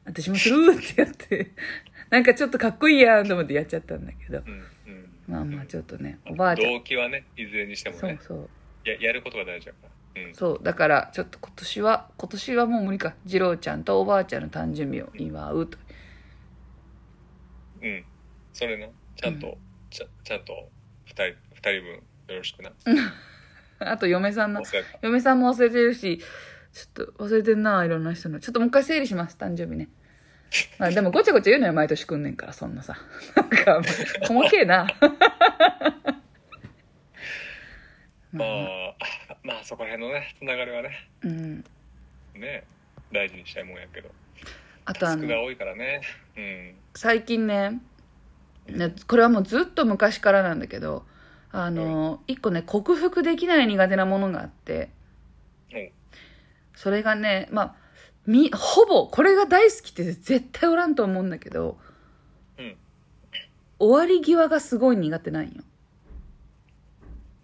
[0.05, 1.51] 私もするってやって。
[2.09, 4.39] なんかちょっとかっこいいやんと思ってやっちゃったんだけど。
[4.39, 4.53] うん。
[4.53, 5.09] うん。
[5.27, 6.73] まあまあちょっとねおばあちゃん。
[6.73, 8.49] 動機はね、いずれにしてもね、そうそう。
[8.89, 9.89] ややることが大事だから。
[10.25, 10.33] うん。
[10.33, 15.77] そうだからちょっと今年は今年はもう無理か次郎ちゃんとおばあちゃんの誕生日を祝うと
[17.81, 18.05] うん。
[18.53, 18.87] それな。
[19.15, 19.57] ちゃんと、
[19.89, 20.69] ちゃちゃんと、
[21.05, 22.03] 二人、二人分よ
[22.37, 22.71] ろしくな。
[23.91, 24.63] あと嫁さんの。
[25.01, 26.19] 嫁さんも忘れてるし
[26.77, 29.89] ちょっと忘れてんないろんな人のちょっともう一回整理します誕生日ね
[30.77, 32.97] まあでもごちゃごちゃ言うのよ毎年来んねんからそんなさ
[33.35, 33.81] なんか
[34.27, 34.87] 細けえな
[38.31, 38.55] まあ、ま
[39.26, 39.26] あ
[39.63, 41.63] そこら辺のね、つながりはね、うん
[42.35, 42.63] ね、
[43.11, 44.09] 大事にしたいもんやけど。
[44.85, 46.01] あとあのタスクが多いからね。
[46.37, 46.75] うん。
[46.95, 47.79] 最近ね
[48.67, 51.05] ねこれはもうずっと昔からなんだけど
[51.51, 54.89] あの一個ね克服できない苦手なものがあって
[55.71, 55.91] うん
[56.75, 57.75] それがねまあ
[58.25, 61.77] みほぼこれが大好きって絶対おらんと思うんだけど
[62.57, 62.75] うん。
[63.79, 65.51] 終わり際がすごい苦手なんよ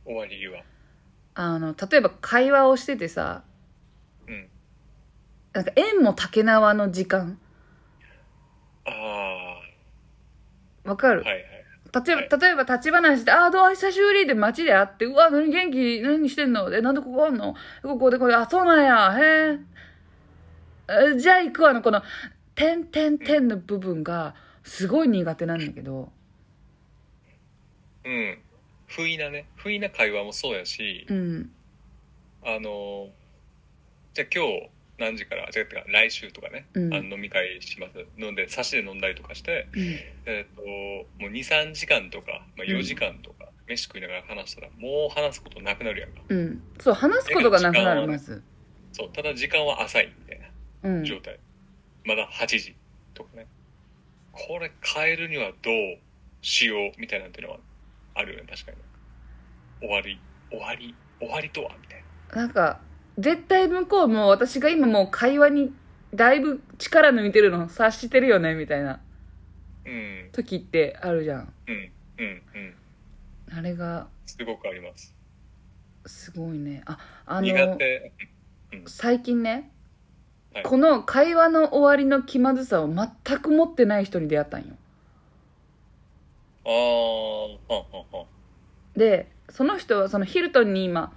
[0.05, 0.63] 終わり際。
[1.35, 3.43] あの例えば会話をしててさ
[4.27, 4.49] うん。
[5.53, 7.37] なんか縁も竹縄の時間。
[8.85, 9.61] あ
[10.83, 11.43] わかる、あ、はいはい。
[12.05, 13.69] 例えば、例えば立ち話で、ああ、どう？
[13.69, 16.01] 久しぶりで街で会って、うわ、何元気？
[16.01, 16.73] 何してんの？
[16.73, 17.55] え、なんでここあんの？
[17.83, 19.59] ここでこれ、あ、そうなんや、へ
[20.89, 21.13] え。
[21.13, 22.01] えじゃあ行くわの、この、
[22.55, 26.11] 点点点の部分が、すごい苦手なんだけど、
[28.03, 28.37] うん。
[28.95, 31.51] 不意なね、不意な会話もそうやし、うん、
[32.45, 33.09] あの、
[34.13, 38.05] じゃあ今日何時から、じゃあ来週とかね、うんあの飲み会します。
[38.19, 39.81] 飲んで、差しで飲んだりとかして、うん、
[40.27, 46.21] えっ、と、もう2、3時間とか、まあ、4時間とか、飯食いながら話したら、もう話すことなくなるやんか。
[46.29, 46.61] うん。
[46.79, 48.43] そう、話すことがなくなる、まず。
[48.91, 50.47] そう、ただ時間は浅いみたいな
[50.89, 51.03] うん。
[51.03, 51.39] 状態。
[52.05, 52.75] まだ8時
[53.15, 53.47] とかね。
[54.31, 55.97] これ変えるにはどう
[56.43, 57.59] しようみたいなっていうのは
[58.15, 58.77] あるよね、確かに。
[59.79, 62.35] 終わり、終わり、終わりとはみたいな。
[62.35, 62.79] なんか、
[63.17, 65.73] 絶対向こうも、私が今もう会話に、
[66.13, 69.01] だいぶ力抜いてるの察してるよね、みたいな
[69.85, 71.53] うん、時ってあるじゃん。
[71.67, 72.41] うん、うん、
[73.49, 73.57] うん。
[73.57, 75.15] あれが、すごくあります。
[76.05, 76.81] すごいね。
[76.85, 78.11] あ、あ苦の、手。
[78.87, 79.51] 最近ね、
[80.53, 84.75] はいこの会話の終わりの気まずさを全く持ってない人に出会ったんよ。
[86.65, 88.23] ああ、はんはんは
[88.95, 88.99] ん。
[88.99, 91.13] でその人はそのヒルトンに今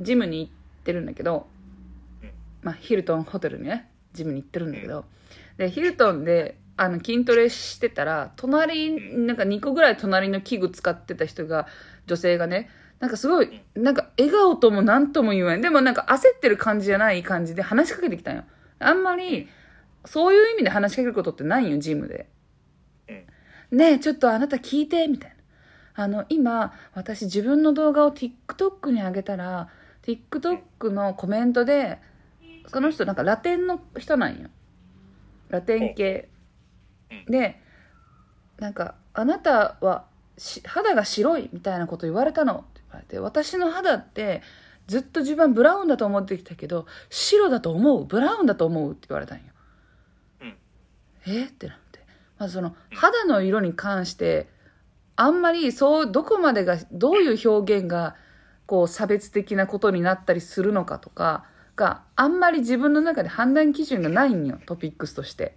[0.00, 0.52] ジムに行っ
[0.84, 1.46] てるんだけど、
[2.22, 2.30] うん。
[2.62, 5.04] まあ、ヒルトンホテルにねジムに行ってるんだけど、
[5.56, 11.66] でヒルトンであの筋トレしてたら隣なんか2個ぐらい隣の器具使ってた人が
[12.06, 12.68] 女性がね
[13.00, 15.62] なんかすごいなんか笑顔とも何とも言えん。
[15.62, 18.44] でもなんか焦ってる感じじゃない感じで話しかけてきたんよ。
[18.78, 19.48] あんまり
[20.04, 22.14] そういう意味で話しかけることってないんよジムで。
[22.14, 22.26] うん。
[23.70, 26.04] ねえ、ちょっとあなた聞いて、みたいな。
[26.04, 29.68] あの、今、私自分の動画を TikTok に上げたら、
[30.02, 31.98] TikTok のコメントで、
[32.68, 34.48] その人なんかラテンの人なんよ。
[35.48, 36.28] ラテン系。
[37.28, 37.60] うで、
[38.58, 40.06] なんか、あなたは
[40.38, 44.42] し肌が白いみたいなこと言われたのって言われて、私の肌って
[44.86, 49.44] ずっと自分はブラウンだと思ってきたけど、白だと思うブラウンだと思うって言われたんよ。
[50.42, 50.56] うん。
[51.26, 51.44] え？
[51.46, 51.78] ってな
[52.38, 54.48] まずその肌の色に関して
[55.16, 58.16] あんまりそうどこまでがどういう表現が
[58.66, 61.44] こう差別的なことになったりするのかとか
[61.76, 65.56] があんまり自分の中で判断基準がないんよトピックスとして。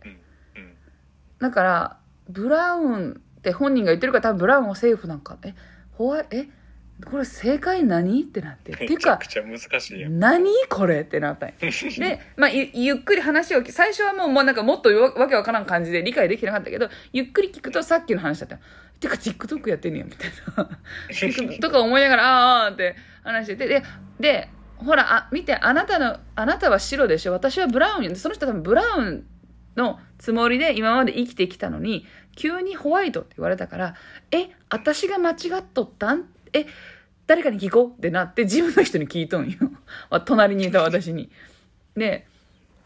[1.40, 1.98] だから
[2.30, 5.56] ブラウンって本人が言ってるから多分ブラウンはセーフなんかえ
[5.94, 6.48] ホワイえ
[7.06, 8.22] これ正解何？
[8.22, 8.74] ってなって。
[8.74, 10.20] っていうかめちゃくちゃ難しいやん。
[10.20, 10.50] 何？
[10.70, 18.62] これってなったんよ で、まあ、ゆゆっくり話を聞最初はもうもうなんかもっとわわけわからん感じで理解できてなかったけどゆっくり聞くとさっきの話だったよ。
[19.00, 20.70] てか TikTok やってんねやみたいな。
[21.62, 23.68] とか思いながらあーって話してて。
[23.68, 23.84] で
[24.20, 27.34] でほらあ見てあなたのあなたは白でしょ？
[27.34, 29.26] 私はブラウンよその人は多分ブラウン
[29.76, 33.96] のつもりで今まで生きてきたのに急にホワイトって言われたから
[34.32, 36.26] え私が間違っとったん？
[36.54, 36.66] え
[37.28, 39.58] 誰かに聞こうってなってジムの人に聞いとんよ
[40.26, 41.30] 隣にいた私に
[41.96, 42.26] で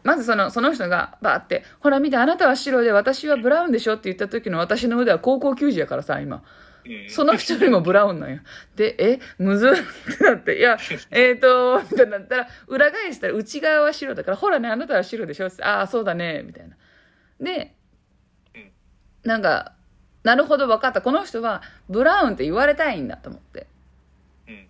[0.02, 6.42] まずそのその人がバーって「ほら見てあなたは白で私はブラウンでしょ」って言った時の私の腕は高校球児やからさ今
[6.86, 7.10] うん。
[7.10, 8.40] その人よりもブラウンなんよ。
[8.76, 10.76] で、え、むずっってなって、いや、
[11.10, 16.76] えっ、ー、と、みたいになったら、裏返したら内側は白だから、ほらね、あなたは白でしょって、ああ、そうだね、みたいな。
[17.40, 17.74] で
[18.54, 18.70] うん、
[19.24, 19.73] なんか、
[20.24, 21.02] なるほど分かった。
[21.02, 23.66] この人は、ブラウンって言われたいんだと思って。
[24.48, 24.66] うん。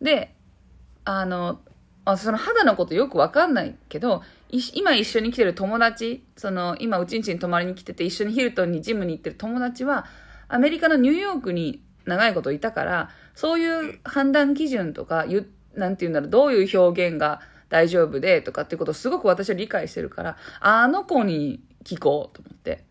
[0.00, 0.34] で、
[1.04, 1.60] あの、
[2.04, 10.06] あその肌のことよく分かんないけど、い今一緒に来てる友達、その、今うちんちに泊まりに来てて、一緒にヒルトンにジムに行ってる友達は、
[10.48, 22.84] アメリカのニューヨークに長いこといたから、そういう判断基準とか、ゆなんていうんだろう、どういう表現が大丈夫でとかっていうことをすごく私は理解してるから、あの子に聞こうと思って。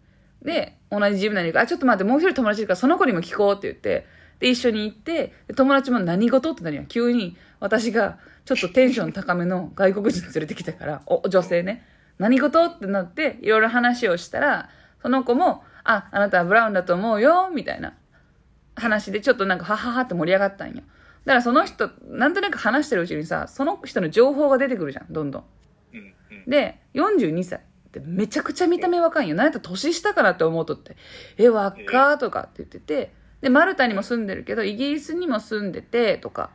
[0.43, 4.07] で、同じジム内に行くあ、ちょっと待って、もう一人友達いるから、その子にも聞こうって言って、
[4.39, 6.87] で、一緒に行って、で友達も何事ってなるやん。
[6.87, 11.85] 急に、私が、ちょっとテンション高めの外国人連れてきたから、お、女性ね。
[12.17, 14.69] 何事ってなって、いろいろ話をしたら、
[15.01, 17.93] その子も、あ、あなたはブラウンだと思うよ、みたいな
[18.75, 20.75] 話で、ちょっとなんか、はははって盛り上がったんよ。
[20.75, 25.43] だからその人、なんとなく話してるうちにさ、その人の情報が出てくるじゃん、どんどん。
[26.47, 29.35] で、42歳ってめちゃくちゃ見た目若いんよ。
[29.35, 30.95] なんやったら年下かなって思うとって、
[31.37, 36.51] え、若ーとかって言ってて、で、マルタにも住んでるけど、イギリスにも住んでて、とか。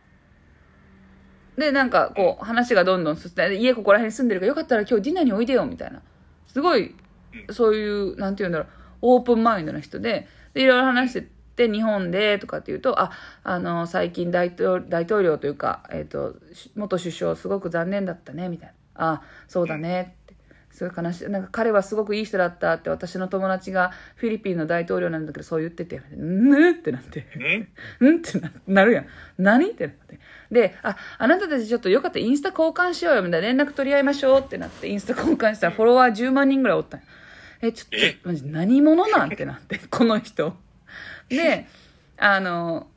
[1.59, 6.03] で、なんかこう、話がどんどん進んで、で家ここら辺に住んでるから、よかったら今日ディナーにおいでよ、みたいな。
[6.47, 6.95] すごい、
[7.51, 8.69] そういう、なんて言うんだろう、
[9.03, 13.11] オープンマインドな人で、で、いろいろ話してて、日本で、とかって言うと、あ、
[13.43, 19.13] あの、最近大統大統領というか、えっ、と、し元首相すごく残念だったね、みたいな。
[19.13, 20.16] あ、そうだね、って。
[20.77, 21.31] すごい悲しい。
[21.31, 27.27] なんか彼はすごくいい人だったって、私の友達がフィリピンの大統領なんだけど、そう言ってて、んってなって。
[28.01, 28.17] うん。
[28.17, 29.07] んってななるやん。
[29.39, 29.71] 何？
[29.71, 30.21] ってなって。
[30.51, 37.07] で、あ、あなたたちちょっとよかったらインスタ交換しようよ、みたいな連絡取り合いましょうってなって、インスタ交換したらフォロワー10万人ぐらいおったんや
[37.63, 39.31] え、ちょえっと、マジ何者なん？
[39.31, 40.55] てなって、 この人。
[41.31, 41.67] で、
[42.19, 42.89] あの、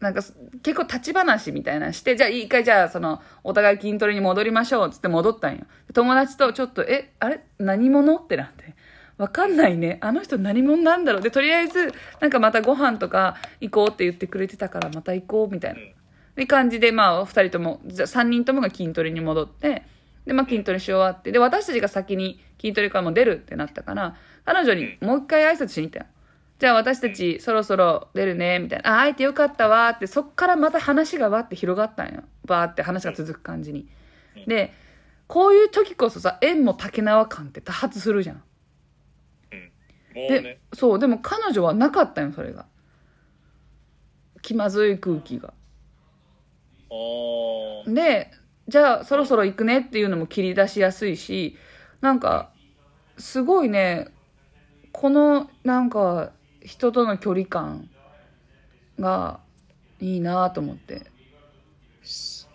[0.00, 5.64] なんかす結構立ち話みたいなのして、じゃあ一回じゃあその、お互い筋トレに戻りましょうっつって戻ったんよ。
[5.96, 7.40] 友達とちょっと、え、あれ？
[7.58, 8.16] 何者？
[8.16, 8.74] ってなって。
[9.16, 9.96] わかんないね。
[10.02, 11.22] あの人何者なんだろう。
[11.22, 15.80] で、とりあえず、なんかまたご飯とか行こうって言ってくれてたから、また行こうみたいな。
[16.34, 19.84] で、感じで、まあ、二人とも、じゃ三人ともが筋トレに戻って、
[20.26, 26.06] で、まあ、筋トレし終わって、で、私たちが先に筋トレからも出るってなったから、彼女にもう一回挨拶しに行ったよ。
[26.58, 28.98] じゃあ私たちそろそろ出るね、みたいな。
[28.98, 32.22] あ、会えてよかったわって、そっからまた話がわって広がったんよ。
[32.44, 33.88] バーって話が続く感じに。
[34.46, 34.74] で、
[35.26, 38.42] こういう時こそさ、縁も竹縄感って多発するじゃん。
[39.52, 39.58] うん。
[40.22, 42.66] もうでね。、そう、でも彼女はなかったよ、それが。
[44.42, 45.52] 気まずい空気が。
[47.86, 48.30] で、
[48.68, 51.56] じゃあそろそろ行くねっていうのも切り出しやすいし、
[52.00, 52.52] なんか、
[53.18, 54.08] すごいね、
[54.92, 57.88] この、なんか、人との距離感
[58.98, 59.40] が
[60.00, 61.06] いいなと思って
[62.02, 62.48] そ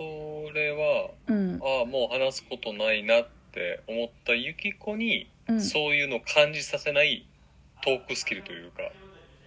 [0.50, 1.60] れはうん。
[1.62, 5.62] ああもう話すことないなって思ったユキコに、うん。
[5.62, 7.28] そういうのを感じさせない
[7.84, 8.84] トークスキルというか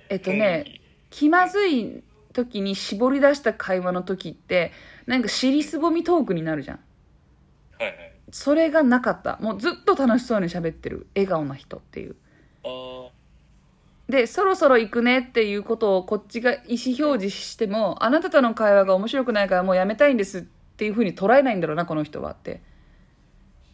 [0.08, 0.80] えっとね
[1.10, 1.28] 気。
[1.28, 4.72] まずい時に絞り出した会話の時って
[5.06, 6.80] なんか尻すぼみトークになるじゃん。
[7.78, 8.12] はいはい。
[8.30, 9.38] それがなかった。
[9.40, 11.06] もうずっと楽しそうに喋ってる。
[11.14, 12.16] 笑顔な人っていう。
[12.64, 13.08] あ
[14.08, 20.42] でそろそろ行くねっていうことをこっちが意思表示してもあなたとの会話が面白くないからもうやめたいんですっ
[20.76, 22.60] ていうふうに捉えないんだろうなこの人はって。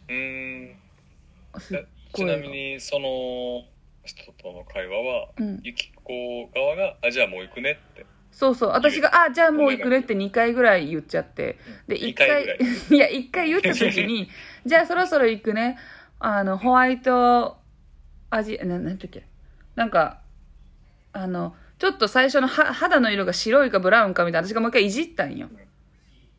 [0.07, 1.59] ーうーん。
[1.59, 3.63] すっえごいちなみにその
[4.03, 5.59] 人との会話は、うん。
[5.63, 8.05] ユキコ側が「あじゃあもう行くね」って。
[8.31, 8.69] そうそう。
[8.69, 11.57] 私が「あじゃあもう行くね」って2回ぐらい言っちゃって。
[11.87, 12.43] で1二回
[12.91, 12.95] い。
[12.95, 14.29] いや1回言った時に
[14.65, 15.77] 「じゃあそろそろ行くね」
[16.19, 17.57] あのホワイト
[18.29, 19.29] 味ななんて言っけ？
[19.75, 20.21] なんか
[21.13, 25.47] あのちょっと最初のは肌の色が白いかブラウンかみたいな私がもう一回いじったんよ。
[25.51, 25.57] うん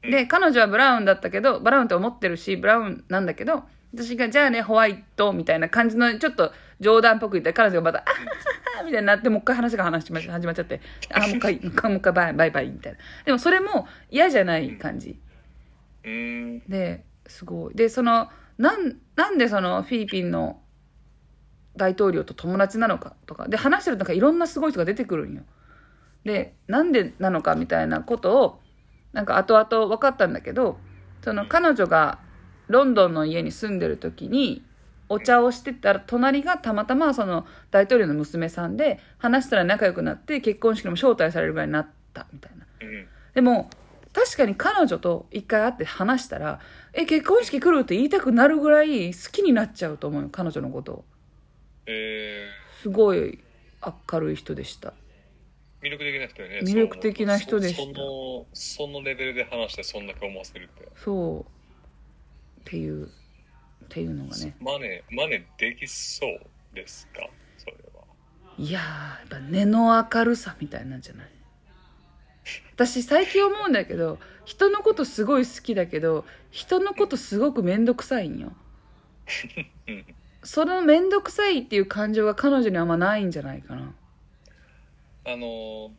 [0.02, 3.62] で彼女はブラウンだったけどブラウンって思ってるしブラウンなんだけど
[3.94, 10.80] 私がじゃあねホワイトみたいな感じのちょっと冗談っぽく言ったら彼女がまた「あははは みたいになってもう一回話が話しま始まっちゃって
[11.14, 12.98] 「あもう一回もう一回もう一回バイバイバイ」みたいな。
[13.24, 15.18] でもそれも嫌じゃない感じ。
[16.02, 17.74] ですごい。
[17.74, 20.60] でそのなんなんでそのフィリピンの
[21.76, 23.46] 大統領と友達なのかとか。
[23.46, 25.42] で話してるとなんかいろんなすごい人が出てくるんよ。
[26.24, 28.61] でなんでなのかみたいなことを
[29.12, 30.78] なんか後々分かったんだけど
[31.22, 32.18] その彼女が
[32.68, 34.62] ロンドンの家に住んでる時に
[35.08, 42.66] お茶をしてたら隣がたまたまその大統領の娘さんで話したら仲良くなって結婚式にも招待されるぐらいになったみたいな。
[42.80, 43.06] うん。
[43.34, 43.68] でも
[44.14, 46.60] 確かに彼女と一回会って話したら
[46.92, 51.04] 「え結婚式来る?」って言いたくなるぐらい好きになっちゃうと思うよ彼女のことを。
[51.86, 52.48] え
[52.82, 53.38] すごい
[54.10, 54.88] 明るい人でした。
[54.88, 54.92] ー、
[55.82, 56.60] 魅力的な人よね。
[56.60, 57.82] 魅力的な人でした。
[57.82, 60.88] そそのそのレベルで話してそんだけ思わせるって。
[60.96, 62.60] そう。
[62.60, 63.08] っていうっ
[63.88, 64.56] ていうのがね。
[64.60, 66.40] マネマネできそう
[66.74, 67.28] ですか？
[67.58, 68.04] それは。
[68.56, 71.26] いやーやっぱ根の明るさみたいなんじゃない？
[72.74, 78.52] 私最近思うんだけど人のことすごい好きだけど人のことすごく面倒くさいんよ。
[79.88, 80.04] うん。
[80.44, 83.94] その面倒くさいっていう感情が彼女にはあんまないんじゃないかな
[85.24, 85.90] あのー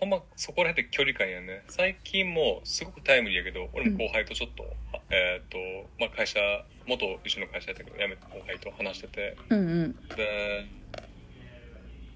[0.00, 1.62] ほんまそこら辺で距離感やね。
[1.68, 4.64] 最近もすごくタイムリーやけど俺も後輩とちょっと、
[4.94, 5.58] あえっ、と
[5.98, 6.40] まあ会社
[6.86, 9.36] 元一緒の会社やったけど辞めた後輩と話してて。
[9.50, 9.92] うんうん。
[10.16, 10.66] で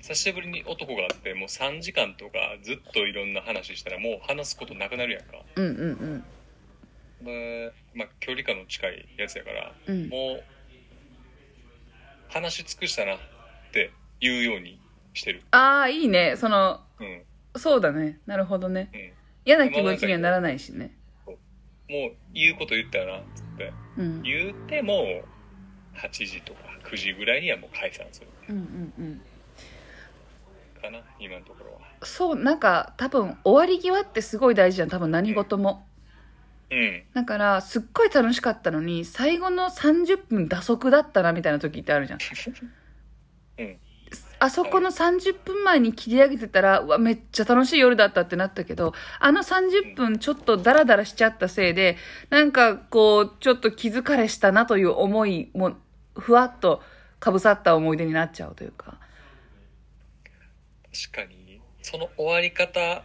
[0.01, 5.43] 久しぶりに男があってもう3時間とかずっといろんな話したらもう話すことなくなるやんか。
[5.57, 6.25] うんうん
[7.23, 10.05] で、まあ、距離感の近いやつやからうん。
[10.05, 10.45] うんもう
[12.29, 13.19] 話し尽くしたなっ
[13.73, 14.81] て言うように
[15.15, 15.43] してる。
[15.53, 16.37] ああいいね。
[16.37, 17.23] そのうん。
[17.57, 18.21] そうだね。
[18.27, 18.91] なるほどね。
[18.93, 19.13] うん。
[19.47, 20.95] 嫌な気持ちにはならないしね。
[21.27, 21.33] も
[22.09, 23.73] う言うこと言ったよなっつって。
[23.99, 24.23] うん。
[24.23, 25.23] 言うても
[25.97, 26.61] 8時とか
[26.91, 28.27] 9時ぐらいにはもう解散する。
[28.49, 29.21] うんうんうん。
[30.83, 31.81] かな今のところは。
[32.03, 34.89] そうなんか多分終わり際ってすごい大事じゃん。
[34.89, 35.87] 多分何事も。
[36.71, 37.03] うん。
[37.15, 42.19] だからすっごい楽しかったのに最後の30分打足だったなみたいな時ってあるじゃん。
[43.59, 43.79] うん
[44.45, 51.97] あそこの30分前に切り上げてたらうわめっちゃ楽しい夜だったってなったけどあの30分ちょっとダラダラしちゃったせいで
[52.29, 55.79] なんかこうちょっと気疲れしたなという思いも
[56.15, 56.83] ふわっと
[57.21, 58.99] かぶさった思い出になっちゃうというか。
[61.11, 61.59] 確かに。
[61.81, 63.03] その終わり方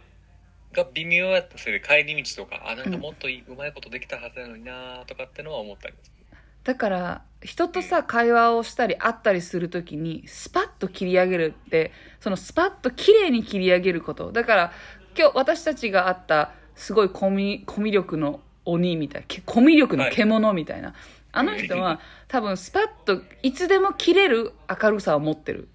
[0.72, 6.19] が微妙やったせいで帰り道とかあなんかもっといい、うまいことできたはずなのになとかってのは思ったりす
[6.64, 14.30] だから人とさ会話をしたり会ったりするときにスパッと切り上げるってそのスパッと綺麗に切り上げること。
[14.32, 14.72] だから
[15.18, 20.94] 今日私たちが会ったすごいコミコミュ力の鬼みたいなけコミュ力の獣みたいな、
[21.32, 24.52] あの人は多分スパッといつでも切れる
[24.82, 25.68] 明るさを持ってる。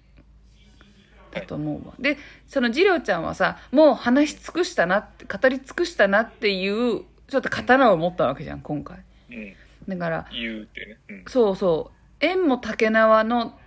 [1.32, 1.94] だと思うわ。
[1.98, 2.16] で
[2.46, 8.98] その次郎ちゃんはさもう話し尽くしたなって語り尽くしたなっていうちょっと刀を持ったわけじゃん今回。
[9.30, 9.56] うん
[9.88, 11.96] だから言うってね、うん、そうそう。
[12.20, 13.58] 縁も竹縄の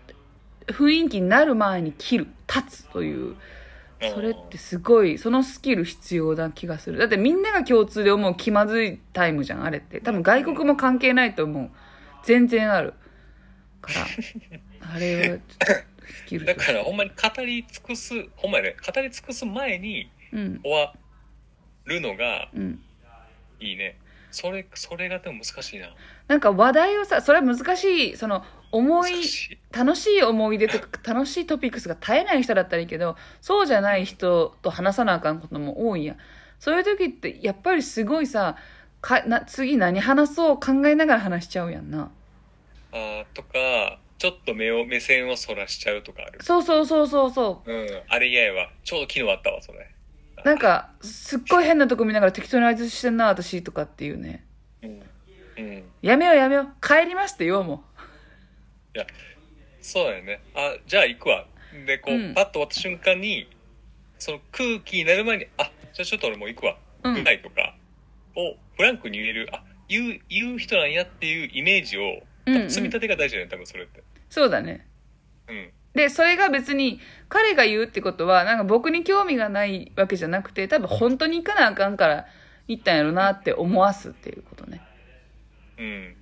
[0.67, 2.27] 雰囲気になる前に切る。
[2.47, 3.35] 立つという。
[4.13, 6.97] それってすごいそのスキル必要な気がする。
[6.97, 9.99] だってみんなが共通で思う気まずいタイムじゃんあれって。
[9.99, 11.69] 多分外国も関係ないと思う。
[12.23, 12.93] 全然ある。
[13.81, 14.05] から
[14.95, 15.65] あれはちょっと
[16.13, 18.75] スキルとだからほんまに語り尽くすほんまやね。
[18.85, 20.59] 語り尽くす前にうん。
[20.63, 20.93] 終わ
[21.85, 22.81] るのがうん。
[23.59, 23.97] いいね
[24.31, 25.93] それそれがでも難しいな。
[26.27, 29.11] なんか話題をさそれは難しいその思い
[29.71, 36.13] 楽しい思い出とか 楽しいトピックスが絶えない人だったらいいけどそうじゃない人と話さなあかんことも多いや。
[36.13, 36.17] ん
[36.59, 38.57] そういう時ってやっぱりすごいさ
[39.01, 42.11] かな次何話そう考えながら話しちゃうやんな。
[42.91, 46.43] あーとかちょっと目を目線をそらしちゃうとかある。
[46.43, 47.73] そうそうそうそうそう。
[47.73, 48.69] んあれ嫌やわ。
[48.83, 49.79] ちょうど昨日あったわそれ。
[49.79, 49.85] う
[50.45, 54.45] なんかすっごい変なとこ見ながら適当に相槌してんな私とかっていうね。
[54.81, 55.01] うん。
[55.57, 55.83] うん。
[56.01, 56.67] やめようやめよう。
[56.81, 57.83] 帰りますって言おうも
[58.95, 59.05] いや
[59.81, 60.41] そうだよね。
[60.55, 61.45] あじゃあ行くわ。
[61.85, 62.33] でこう、うん。
[62.33, 63.49] パッと終わった瞬間に
[64.17, 66.77] その空気になる前にあじゃあちょっと俺もう行くわ。
[67.03, 67.13] うん。
[67.15, 67.75] ぐらいとか
[68.35, 72.21] をフランクに言えるあ言う言う人なんやっていうイメージを
[72.69, 74.03] 積み立てが大事だよね多分それって。
[74.29, 74.87] そうだね。
[75.47, 82.25] うんでそれが別に彼が言うってことはなんか僕に興味がないわけじゃなくて多分本当に行かなあかんから
[82.67, 84.81] 行ったんやろなって思わすっていうことね。
[85.77, 86.15] うん。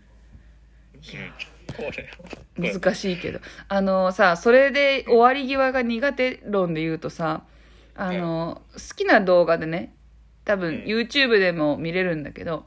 [2.58, 3.40] 難しいけど。
[3.68, 7.44] あのさそれで終わり際が苦手論で言うとさ
[7.96, 9.94] あの好きな動画でね
[10.46, 10.84] 多分うん。
[10.84, 12.66] YouTube でも見れるんだけど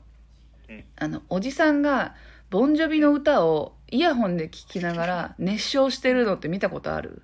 [0.68, 0.84] うん。
[0.96, 2.14] あのおじさんが
[2.51, 7.22] ボンジョビの歌をイヤホンで聴きながら熱唱してるのって見たことある？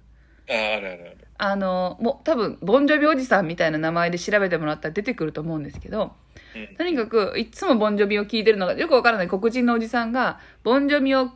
[0.49, 1.17] ああるあるある。
[1.39, 6.13] あのもう多分ボンジョビおじさんみたいな名前で調べてもらったら出てくると思うんですけど
[6.55, 6.77] うん。
[6.77, 11.31] とにかくいつもボンジョビを聴いてるのがよくわからない黒人のおじさんがボンジョビを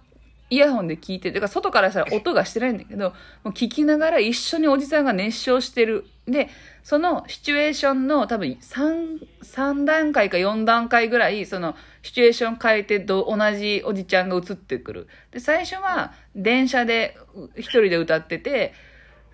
[0.51, 3.15] イヤホンで聞いててか外からしたら音がしてないんだけども
[3.47, 6.07] う聞きながら一緒におじさんが熱唱してる。
[6.27, 6.49] で
[6.83, 15.09] そのシチュエーションの多分 3, 3段階か4段階ぐらいそのシチュエーション変えてど同じおじちゃんが映ってくる。
[15.31, 17.17] で最初は電車で
[17.57, 18.75] 一人で歌ってて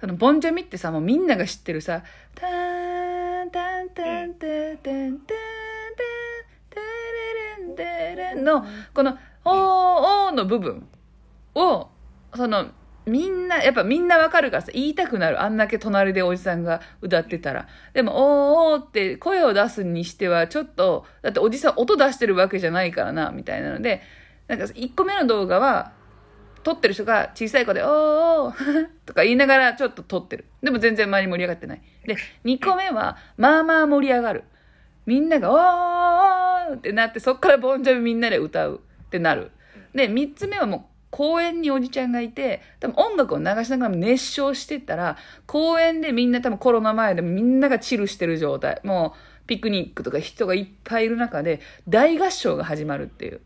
[0.00, 2.02] そのボンジョビってさもうみんなが知ってるさ
[2.34, 2.46] 「タ
[3.44, 5.20] ンタンタンタンタンタンタン
[6.68, 7.82] タレレンテ
[8.16, 10.86] レン」のこの「おーおー」の部分
[11.56, 11.88] を
[12.34, 12.66] その
[13.06, 15.40] みんなやっぱみんなわかるからさ言いたくなる。
[15.40, 17.68] あんだけ隣でおじさんが歌ってたら。
[17.94, 18.12] でも
[18.74, 24.02] 「おーおー」って声を出すにしてはちょっとだっておじさん音出してるわけじゃないからなみたいなので
[24.48, 25.92] なんか1個目の動画は
[26.64, 27.88] 撮ってる人が小さい声で「おー
[28.48, 30.46] おー」とか言いながらちょっと撮ってる。
[30.62, 31.82] でも全然周り盛り上がってない。
[32.04, 34.42] で2個目はまあまあ盛り上がる。
[35.06, 39.52] みんなが「おーおー」ってなってそっからボンジョビみんなで歌うってなる。
[39.94, 48.82] で3つ目はもう公園におじちゃんがいて多分音楽を流しながら熱唱してたら公園でみんな多分コロナ前でみんながチルしてる状態。
[48.84, 53.40] もうピクニックとか人がいっぱいいる中で大合唱が始まるっていう。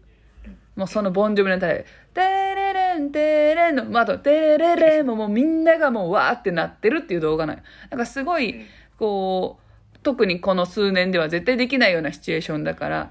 [0.74, 2.20] もうそのボンジョビの歌で「テ
[2.56, 7.62] レレンテレン」の、まあ、あと「テレレン」ももうみんながもうわーってなってるっていう動画なんよ。
[7.90, 8.62] なんかすごい
[8.98, 9.60] こ
[9.94, 13.10] う特にこの数年では絶対できないようなシチュエーションだから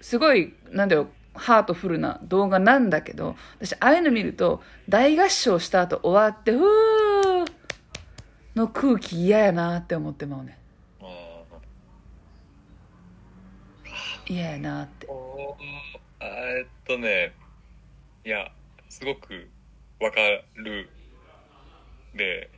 [0.00, 7.50] すごいなんだろうハートフルな動画なんだけど私ああいうの見ると大合唱した後終わって「ふー」
[8.56, 10.58] の空気嫌やなって思ってまうね。
[11.00, 11.44] あ
[14.28, 15.06] 嫌やなって。
[16.20, 17.32] えっとね
[18.24, 18.50] いや
[18.88, 19.48] すごく
[20.00, 20.20] わか
[20.56, 20.88] る。
[22.14, 22.50] で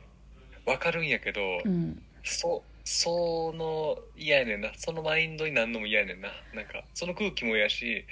[0.65, 2.01] わかるんやけど、うん。
[2.23, 4.71] そその嫌やねんな。
[4.75, 6.29] そのマインドになんのも嫌やねんな。
[6.53, 8.05] なんかその空気も嫌やし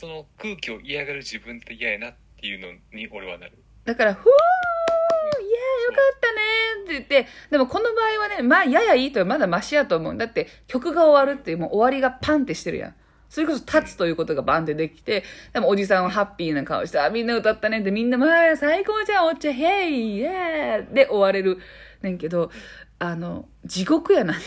[0.00, 3.52] その空気を嫌がる自分って嫌やなっていうのに俺はなる。
[3.84, 6.40] だから「ふーイエーイよかったね」
[7.04, 10.16] って言ってでもこの場合はねまあややいいとはまだマシやと思う。
[10.16, 12.94] だって曲が終わるっていうもう終わりがパンってしてるやん。
[13.28, 15.22] それこそ立つということがバンってできて
[15.52, 21.58] でもおじさんはハッピーな顔して「あみんな歌ったね」ってみんな「まあ最高じゃんおっちゃんヘイイエーイ!」で終われる
[22.00, 22.50] ねんけど
[22.98, 24.42] あの地獄やなって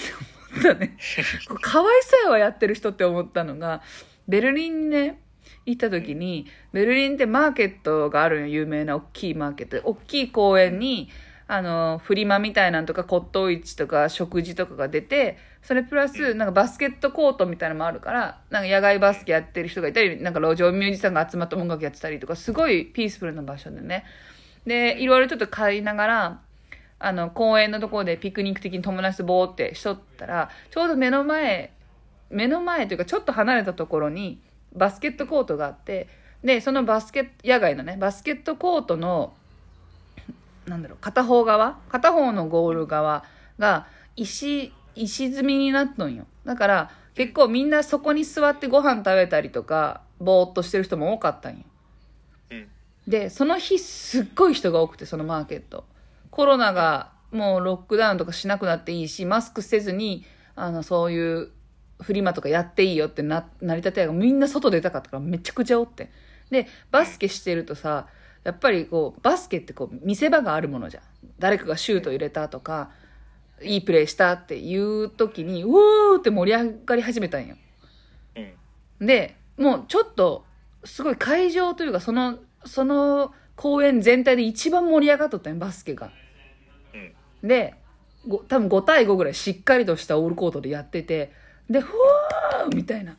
[0.67, 0.97] 思ったね。
[1.61, 3.83] かわいそうやわやってる人って思ったのが
[4.27, 5.19] ベルリンにね
[5.65, 9.81] 行った時にベルリンってマーケットがあるんよ有名な大きいマーケットで。
[9.83, 11.09] 大きい公園に
[11.47, 24.05] あのフリマみたいなんとか骨董市とか食事とかが出てそれプラスなんかバスケットコートみたいなのもあるからなんか野外バスケやってる人がいたりなんか路上ミュージシャンが集まって音楽やってたりとかすごいピースフルな場所でね。
[24.65, 26.41] でいろいろちょっと買いながら
[26.99, 31.73] あの公園のところでピクニック的に友達とボーってしとったらちょうど目の前
[32.29, 34.39] 目の前というかちょっと離れたところに
[34.75, 36.07] バスケットコートがあって
[36.43, 39.33] でそのバスケット野外のねバスケットコートの
[40.67, 43.23] なんだろう片方側片方のゴール側
[43.59, 46.27] が石石積みになっとんよ。
[46.45, 51.63] だから結構みんなそこに座ってご飯食べたりとかぼーっとしてる人も多かったんよ。
[52.51, 52.67] うん。
[53.07, 55.85] でその日すっごい人が多くてそのマーケット。
[56.29, 61.49] コロナがもうロックダウンとかしなくなっていいしマスクせずにあのそういう
[62.03, 66.11] フリマとかやっていいよってな成り立てやがみんな外出たかったからめちゃくちゃおって
[66.51, 68.07] でバスケしてるとさ
[68.43, 71.03] やっぱりこうバスケってこう見せ場があるものじゃん
[71.39, 72.91] 誰かがシュート入れたとか
[73.61, 75.69] いいプレーしたっていう時にう
[76.13, 77.55] おーって盛り上がり始めたんよ
[78.99, 79.07] うん。
[79.07, 80.45] でもうちょっと
[80.83, 86.11] すごい会場というかそのその公演全体で一番盛り上がっとったんよバスケが
[86.93, 87.47] うん。
[87.47, 87.75] で
[88.27, 91.31] ご多分5対5ぐらいしっかりとしたオールコートでやってて
[91.73, 93.17] でふわーみたいな。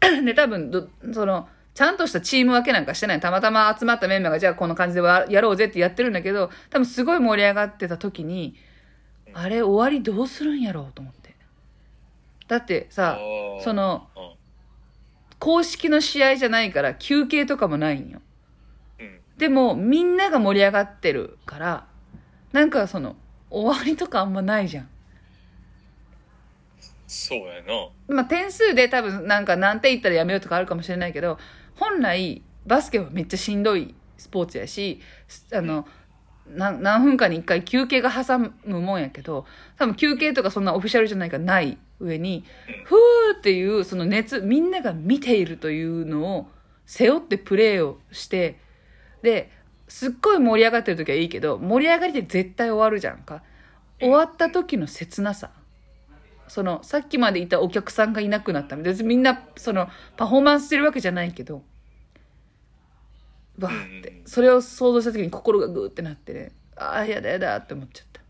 [0.24, 3.20] で多分どそのちゃんとしたチーム分けなんかしてない。
[3.20, 8.54] たまたま集まったメンバーがじゃあこの感じでわやろうぜってやってるんだけど多分すごい盛り上がってた時に
[9.32, 11.34] あれ終わりどうするんやろうと思って。
[12.48, 13.18] だってさ
[13.64, 14.36] そのうん。
[15.38, 18.20] 公式の試合じゃないから休憩とかもないんよ。
[18.98, 19.20] うん。
[19.38, 21.86] でもみんなが盛り上がってるから
[22.52, 23.16] なんかその
[23.50, 24.88] 終わりとかあんまないじゃん
[27.06, 27.88] そうやな。
[28.08, 31.38] まあ点数で多分なんか何点いったらやめようとかあるかもしれないけど
[31.76, 35.00] 本来バスケはめっちゃしんどいスポーツやし
[35.52, 35.86] あの
[36.48, 39.46] 何何分かに1回休憩が挟むもんやけど
[39.78, 42.44] 多分休憩とかそんなオフィシャルじゃないからない上に
[42.84, 46.48] ふーっていうその熱みんなが見ているというのを
[46.86, 48.58] 背負ってプレーをして
[49.22, 49.50] で
[49.88, 53.42] すっごい盛り上がってる時はいいけど盛り上がりで絶対終わるじゃんか。
[53.98, 55.50] 終わった時の切なさ
[56.48, 61.62] そのさっきまでいたお客さんがいなくなった別にみんなそのパフォーマンスしてるわけじゃないけど。
[63.58, 64.10] わーって。
[64.10, 66.34] うんそれを想像した時に心がグーってなって。
[66.34, 68.20] ねああやだやだって思っちゃった。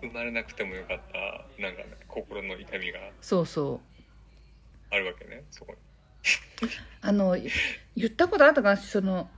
[0.00, 3.00] 生まれなくてもよかった、なんかね、心の痛みが。
[3.20, 3.80] そうそ
[4.90, 4.94] う。
[4.94, 5.78] あるわけね、そこに。
[7.00, 7.48] あのい
[7.96, 9.28] 言ったことあったかなその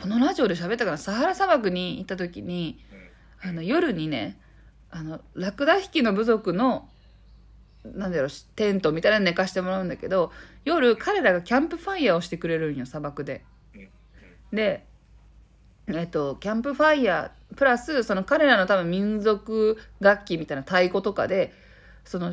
[0.00, 2.84] このラジオで喋ったかなサハラ砂漠に行った時に
[3.42, 4.38] あの夜にね
[4.94, 6.88] あのラクダ引きの部族の
[7.84, 10.30] なんだろうテントみたいなの寝かしてもらうんだけど
[10.64, 13.44] 夜彼らがキャンプファイヤーをしてくれるんよ砂漠で。
[13.74, 14.56] うん。
[14.56, 14.86] で
[15.88, 21.52] えっとキャンプファイヤープラスその彼らの多分民族楽器みたいな太鼓とかで
[22.04, 22.32] その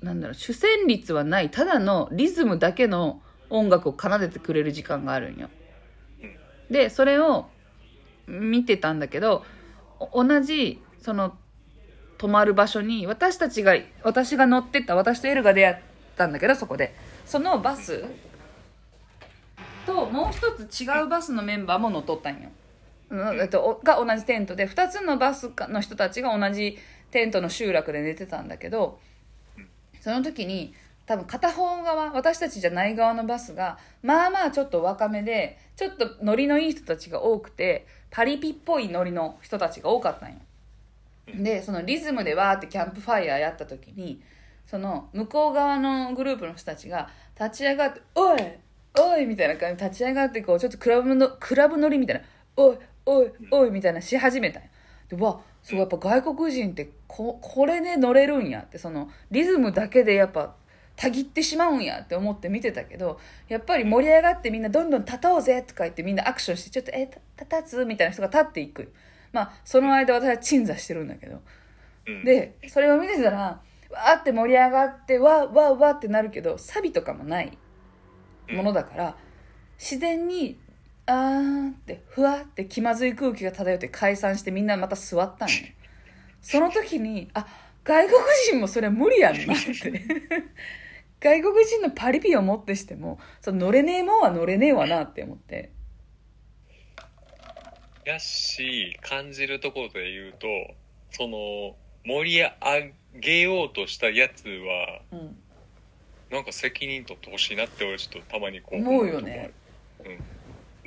[0.00, 3.20] なんだろう主旋律はないただのリズムだけの
[3.50, 5.50] 音楽を奏でてくれる時間があるんよ。
[6.70, 7.46] でそれを
[8.26, 9.44] 見てたんだけど
[10.00, 11.36] お同じその
[12.24, 15.76] 泊まる場所に私たちが私が乗ってった私とエルが出会っ
[16.16, 16.94] たんだけどそこで。
[17.26, 18.02] そのバス
[19.86, 22.48] ともう一つ違うバスのメンバーも乗っとったんよ、
[23.10, 26.78] うんえっと、おが同じテントで2つのバスかの人たちが同じ
[27.10, 28.98] テントの集落で寝てたんだけど
[30.00, 30.72] その時に
[31.04, 40.36] 多分片方側私たちじゃない側のバスがまあまあちょっと若めでちょっとノリのいい人たちが多くてパリピっぽいノリの人たちが多かったんよ
[41.26, 44.20] でそのリズムでわーってキャンプファイヤーやった時に
[44.66, 47.08] その向こう側のグループの人たちが
[47.38, 48.40] 立ち上がって「おい
[48.98, 52.22] おい!」みたいな感じで立ち上がってこうちょっとクラブのクラブ乗りみたいな
[52.56, 54.62] 「おいおいおい!」みたいなし始めたん
[55.08, 60.54] でわすごいやっぱ外国人ってここれで乗れるんやってそのリズムだけでやっぱ
[60.96, 63.18] たぎってしまうんやって思って見てたけど
[63.48, 67.84] やっぱり盛り上がってみんなどんどん立とうぜとか言ってみんなアクションしてちょっとえた立つ？
[67.84, 68.92] みたいな人が立っていく
[69.34, 71.42] まあその間私は鎮座してるんだけど。
[72.06, 72.24] うん。
[72.24, 77.58] でそれを見てたらわーって盛り上がってわーわーわーってなるけどサビとかもない
[78.50, 79.16] ものだから
[79.78, 80.58] 自然に
[81.06, 85.54] あーってふわって気まずい空気が漂って解散してみんなまた座ったんよ
[86.40, 87.46] その時にあ
[87.82, 88.18] 外国
[88.48, 90.02] 人もそれは無理やんなって。
[91.20, 95.72] 外国人のパリピをもってしてもその乗れねえもんは乗れねえわなって思って
[98.04, 100.46] やし、感じるところで言うと、
[101.10, 105.36] その、盛り上げようとしたやつは、うん
[106.30, 109.52] なんか責任取ってほしいなって俺ちょっとたまにこう思うよね
[110.04, 110.18] うん。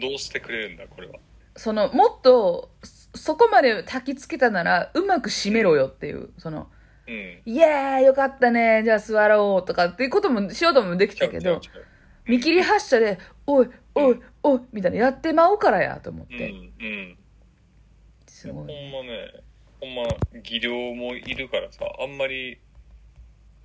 [0.01, 1.13] どうしてくれるんだ、これは。
[1.55, 6.68] そのもっとそそこまで焚きつけたならうまく締めろよっていうその
[7.07, 7.41] うん。
[7.45, 11.61] イエーイよかったねじゃあ座ろうとかっていうこともしようともできたけど
[12.28, 17.18] 見切り発車でおいおいおいみたいなやってまうからやと思っうん、てうん。
[18.28, 19.34] すごいほんまね、
[19.80, 20.04] ほんま、
[20.43, 22.60] 技量もいるからさ、あんまり、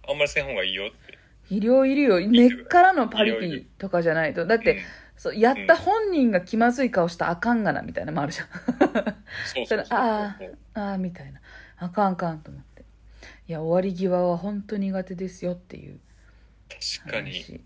[0.09, 1.19] あんまりせん方がいいよって。
[1.51, 2.21] 医療いるよ。
[2.21, 4.47] 根っからのパリピとかじゃないと。
[4.47, 4.81] だって、
[5.17, 8.49] そうやった本人が気まずい顔したらあかんがなみたいなのもあるじゃん。
[9.45, 10.37] そうそうあ
[10.75, 11.41] あみたいな。
[11.77, 12.85] あかんあかんと思って。
[13.47, 16.01] いや終わり際は本当苦手ですよっていう
[17.05, 17.63] 確かに。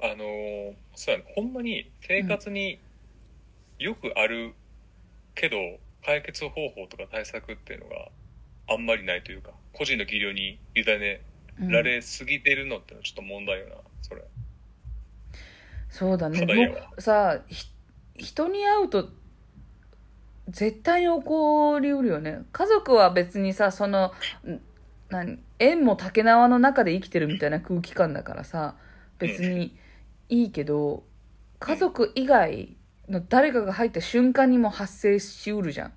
[0.00, 2.78] 話あのーそうやね、ほんまに生活に
[3.78, 4.54] よくある
[5.34, 5.56] けど、
[6.04, 8.08] 解決方法とか対策っていうのが
[8.68, 11.22] あんまりないというか、個人の技量に委ね
[11.60, 14.22] うんられすぎてるのってのはちょっと問題よな、それ。
[15.88, 16.38] そうだね。
[16.38, 17.66] そうだよもうさひ
[18.16, 19.08] 人に会うと
[20.48, 22.40] 絶対に起こりうるよね。
[22.52, 24.12] 家族は別にさその
[24.46, 24.60] ん
[25.08, 28.76] 何縁も竹縄の中で生きてるみたいな空気感だからさ
[29.18, 29.76] 別に
[30.30, 31.02] いいけど
[31.58, 32.76] 家族以外
[33.08, 35.92] の誰かが入った瞬間にも発生しうるじゃん。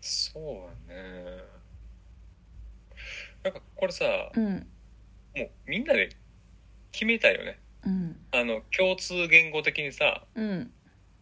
[0.00, 0.44] そう
[0.88, 1.44] だね。
[3.44, 4.04] なんかこれさ
[4.34, 4.66] うん。
[5.36, 6.08] もうみんなで
[6.90, 7.58] 決めたいよね。
[7.84, 8.16] うん。
[8.32, 10.72] あの共通言語的にさうん。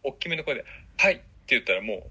[0.03, 0.65] 大きめの声で
[0.97, 2.03] 「はい」って言ったらもう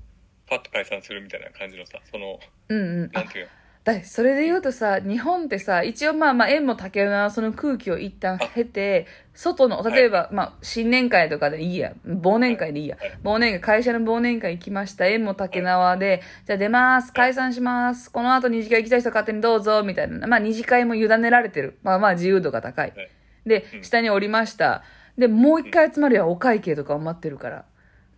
[0.47, 3.11] パッと解散するみたいな感じのさそのうんうん。
[3.15, 3.51] あなんていうの？
[3.85, 11.95] だそれで言うとさ日本ってさ一応まあまあ縁も竹縄その空気を一旦経て外の例えば、まあ新年会とかでいいや。
[12.07, 12.97] 忘年会でいいや。
[13.01, 13.19] はい。
[13.25, 15.07] 忘年会会社の忘年会行きました。
[15.07, 16.23] 縁も竹縄で。
[16.47, 17.13] じゃあ出ます。
[17.13, 18.11] 解散します。
[18.11, 19.83] この後二次会行きたい人勝手にどうぞ。
[19.83, 20.27] みたいな。
[20.27, 21.79] まあ二次会も委ねられてる。
[21.83, 22.93] まあまあ自由度が高い。
[22.95, 23.11] はい。
[23.47, 23.83] でうん。
[23.83, 24.83] 下に降りました。
[25.17, 27.65] でもう一回集まりはお会計とかを待ってるから。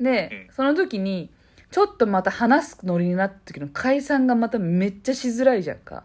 [0.01, 0.55] でうん。
[0.55, 1.31] その時に
[1.75, 6.05] ちょっとまた話すノリになった時の解散がまためっちゃしづらいじゃんか。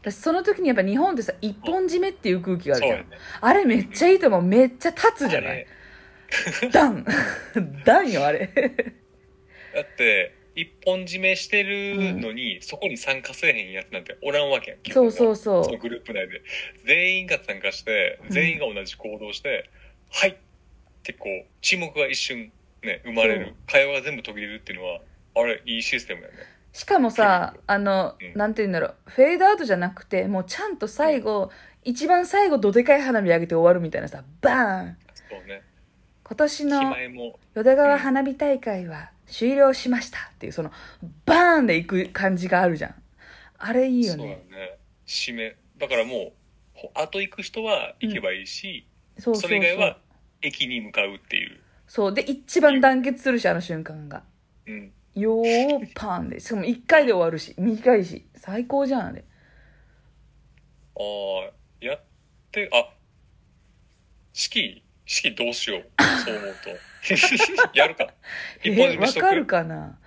[0.00, 2.98] 私その時にやっぱ日本ってさ一本締めっていう空気があるじゃん。
[3.00, 3.06] ね。
[3.42, 4.42] あれめっちゃいいと思う。
[4.42, 5.66] めっちゃ立つじゃない？
[6.72, 7.04] ダン。
[7.84, 8.46] ダンよあれ。
[9.74, 15.64] だって一本締めしてるのに、そこに参加せえへんやつなんておらんわけやん基そうそうそう。
[15.66, 16.40] そのグループ内で。
[16.86, 19.68] 全員が参加してうん全員が同じ行動して
[20.08, 20.34] 「はい!」っ
[21.02, 22.50] てこう沈黙が一瞬
[22.86, 23.54] ね生まれる。
[23.66, 25.00] 会話が全部途切れるっていうのは
[25.34, 26.34] あれいいシステムやね。
[26.72, 28.38] しかもさあの、うん。
[28.38, 28.94] なんて言うんだろう。
[29.06, 31.50] フェードアウトじゃなくてもうちゃんと最後、
[31.84, 34.96] 一番最後どでかい花火上げて終わるみたいなさバーン。
[35.14, 35.62] そうね。
[36.24, 40.72] 今年気の前も淀川花火大会は終了しましたっていうその
[41.24, 42.94] バーンで行く感じがあるじゃん。
[43.58, 44.30] あれいいよそうだね。
[44.50, 45.56] ね締め。
[45.78, 46.32] だからもう
[46.74, 48.86] ほ後行く人は行けばいいし、
[49.18, 49.42] そうそうそう。
[49.42, 49.98] それ以外は
[50.42, 51.58] 駅に向かうっていう、
[51.96, 52.12] そう。
[52.12, 54.22] で一番団結するしあの瞬間が。
[54.66, 56.40] うん、よーパンで。
[56.40, 57.54] しかも1回で終わるし。
[57.56, 58.26] 短いし。
[58.34, 59.24] 最高じゃんあれ。
[60.98, 62.00] ああやっ
[62.52, 62.92] てあ
[64.34, 65.82] 式式どうしよう。
[66.22, 66.70] そう思うと。
[67.72, 68.12] やるか。
[68.62, 69.98] え一本締めしとくわかるかな？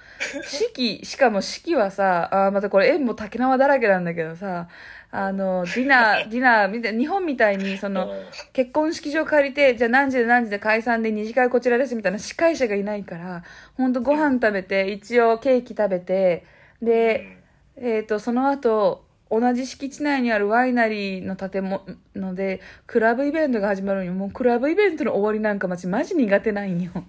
[0.43, 4.67] 式しかも式はさあーまたこれ縁も竹縄だらけなんだけどさ
[5.11, 8.25] あのディナー ディナーみたい日本みたいにそのうん。
[8.53, 13.43] 結婚式場借りてじゃあ何時で何時で解散で二次会こちらですみたいな司会者がいないから
[13.75, 16.45] 本当ご飯食べて一応ケーキ食べて
[16.81, 17.37] で、
[17.77, 26.91] えー、とその後同じ敷地内にあるワイナリーの建物でクラブイベントが始まるのにもうクラブイベントの終わりなんかマジマジ苦手なんよ。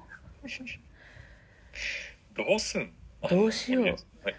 [2.37, 2.93] どうすん
[3.29, 3.85] どうしよう。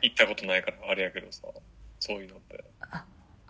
[0.02, 1.48] 行ったことないからあれやけどさ
[2.00, 2.64] そういうのって。
[2.82, 3.04] あ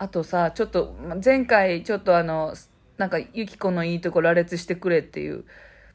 [0.08, 2.54] とさちょっとま前回ちょっとあの
[2.98, 5.46] なんかユキコのいいとこ羅列してくれっていう。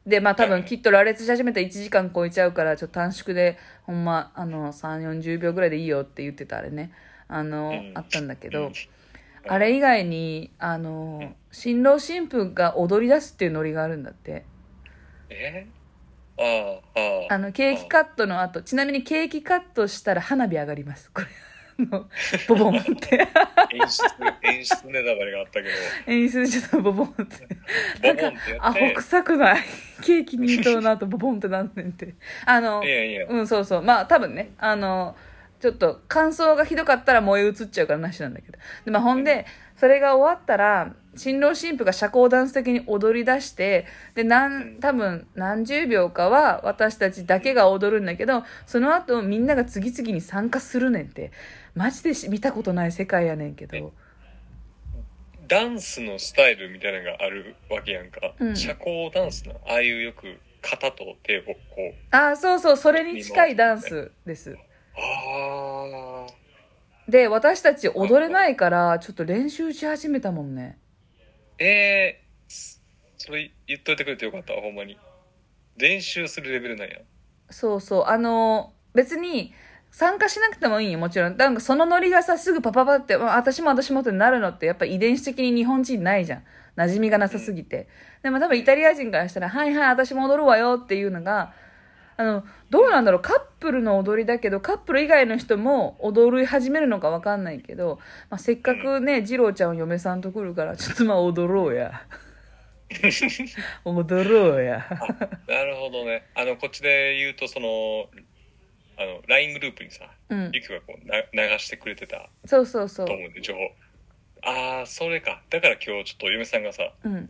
[0.05, 6.93] でまあ多分きっと羅列し始めたら1時間超えちゃうからちょっと短縮でほんまあの3 4 0秒ぐらいでいいよって言ってたあれね。
[7.27, 7.91] あの、うん。
[7.93, 8.73] あったんだけど、うん。
[9.49, 14.45] あれ以外にあの新郎新婦が踊り出すっていうノリがあるんだって。
[15.29, 15.67] え？
[16.39, 17.33] ああああ。
[17.33, 21.11] あのケーキカットの後ちなみにケーキカットしたら花火上がります。
[21.11, 21.27] これ。
[21.27, 21.29] あ
[21.79, 22.07] の
[22.47, 23.27] ボボンって。
[23.73, 24.03] 演出
[24.43, 25.69] 演出ネタバレがあったけど。
[26.07, 29.63] 演出でちょっとボボンってボボンってやアホって臭くない。
[30.03, 32.15] ケーキ2等の後ボボンってなんねんって。
[32.45, 33.27] あのいやいや。
[33.29, 33.81] うんそうそう。
[33.81, 35.15] まあ多分ねあの
[35.59, 38.57] ちょっと感想がひどかったら燃え移っちゃうからなしなんだけど。
[38.85, 51.31] で、まあ、ほんでそれが終わったら新郎新婦が社交ダンス的に踊り出してでなん多分何十秒かは私たちだけが踊るんだけどその後みんなが次々に参加するねんって
[51.77, 53.93] マジでし見たことない世界やねんけど。
[55.47, 58.55] ダンスのスタイルみたいなのがあるわけやんか、うん。
[58.55, 61.93] 社交ダンスのああいうよく肩と手をこう。
[62.11, 64.57] ああそうそうそれに近いダンスです。
[64.95, 66.27] ああ
[67.07, 70.79] で私たち踊れないからちょっと練習し始めたもんね。
[71.59, 72.79] えー、
[73.17, 74.97] それ言っといてくれてよかったほんまに。
[75.77, 76.97] 練習するレベルなんや。
[77.51, 79.53] そうそうあの別に
[79.91, 81.37] 参加しなくてもいいよもちろん。
[81.37, 86.43] なんかそのノリがさすぐパパパって、まあ、私も私もってなるのってやっぱ遺伝子的に日本人ないじゃん。
[86.77, 87.87] 馴染みがなさすぎて、
[88.21, 91.53] でも多分イタリア人からしたら「はいはい私も踊るわよ」っていうのが
[92.17, 93.21] あのどうなんだろう。
[93.21, 102.03] カップルの踊りだけどカップル以外の人も踊り始めるのか分かんないけど、まあ、せっかくね二郎ちゃん嫁さんと来るからちょっとまあ踊ろうや。
[103.83, 104.85] 踊ろうや。
[105.47, 106.27] なるほどね。
[106.35, 108.07] あのこっちで言うとその
[108.97, 113.59] あの LINE グループにさうんゆきがこうな流してくれてたそうそうそうと思うんで情報
[114.43, 117.29] ああそれかだから今日ちょっと嫁さんがさうん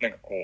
[0.00, 0.34] なんかこ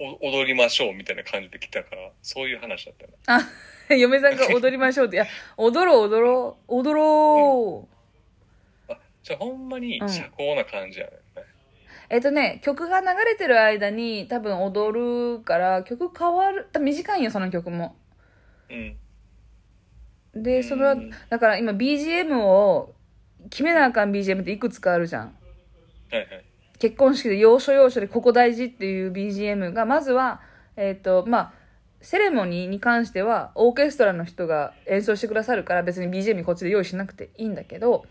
[0.00, 3.16] う、お踊りましょうみたいな感じで来たから、そういう話だったよね。
[3.26, 3.48] あ、
[3.94, 5.26] 嫁さんが踊りましょうって、いや、
[5.56, 7.88] 踊ろう踊ろう、踊ろ
[8.88, 8.92] う。
[8.92, 11.12] あ、じゃあほんまにうん社交な感じやね。
[12.08, 17.96] えっとね、曲が流れてる間に多分踊るから、曲変わる、多分短いよ、その曲も。
[18.70, 18.96] うん。
[20.34, 22.94] で、それはうん、だから今 BGM を、
[23.50, 25.26] 決めなあかん BGM っていくつかあるじゃん。
[25.26, 25.32] は
[26.12, 26.44] いはい。
[26.78, 30.40] 結婚式で要所要所でここ大事っていう BGM が、まずは、
[30.76, 31.52] えっ、と、まあ、
[32.00, 38.04] セレモニーに関しては、オーケストラの人が演奏してくださるから、別に BGM こっちで用意しなくていいんだけど、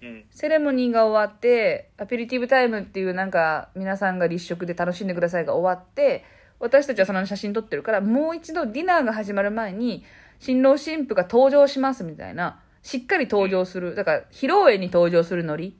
[0.00, 0.24] うん。
[0.30, 6.24] セレモニーが終わって、アペリティブタイムっていうなんか、皆さんが立食で楽しんでくださいが終わって、
[6.60, 10.04] 私たちはその写真撮ってるから、もう一度ディナーが始まる前に、
[10.40, 15.76] 新郎新婦が登場しますみたいな、しっかり登場する、だから、披露宴に登場するノリ。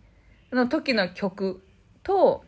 [0.52, 1.62] の時の曲
[2.02, 2.44] と、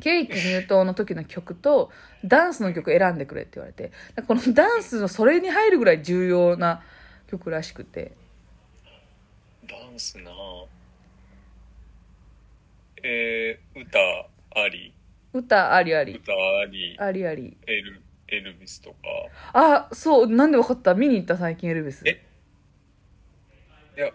[0.00, 1.90] ケーキ入刀の時の曲と、
[2.24, 3.92] ダンスの曲選んでくれって言われて、
[4.26, 6.82] このダンスのそれに入るぐらい重要な
[7.28, 8.12] 曲らしくて、
[9.68, 10.30] ダンスな。
[10.30, 10.66] ぁ
[13.04, 13.98] えー、歌
[14.60, 14.92] あり、
[15.32, 17.56] 歌ありあり、歌あり、ありあり。
[17.66, 18.01] エル、
[18.32, 18.96] エルビスとか。
[19.52, 20.94] あ、そう、なんでわかった？
[20.94, 21.36] 見に行った？
[21.36, 22.02] 最近エルビス。
[22.06, 22.24] え？
[23.96, 24.10] いや、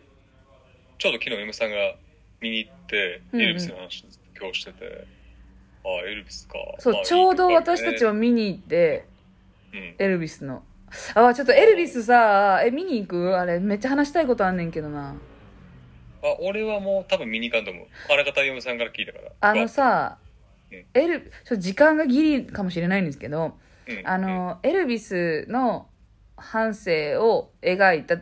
[0.97, 1.95] ちょうど昨日 M さんが
[2.41, 4.05] 見に行って、うんうんエルビスの話
[4.39, 5.07] 今日してて、
[5.85, 6.55] ああ、エルビスか。
[6.57, 9.05] まあ、そうちょうど私たちは見に行って、
[9.71, 9.95] うん。
[9.99, 10.63] エルビスの。
[11.13, 13.37] あ、ちょっとエルビスさ、え、見に行く？
[13.37, 15.15] あれ、めっちゃ話したいことあんねんけどな。
[16.23, 17.85] あ、俺はもう多分見に行かんと思う。
[18.09, 19.31] あらかた M さんから聞いたから。
[19.41, 20.17] あのさ
[20.69, 23.53] うん、エル、時間がギリかもしれないんですけど、うん、
[24.03, 25.87] あの、エルビスの
[26.35, 28.17] 半生を描いた、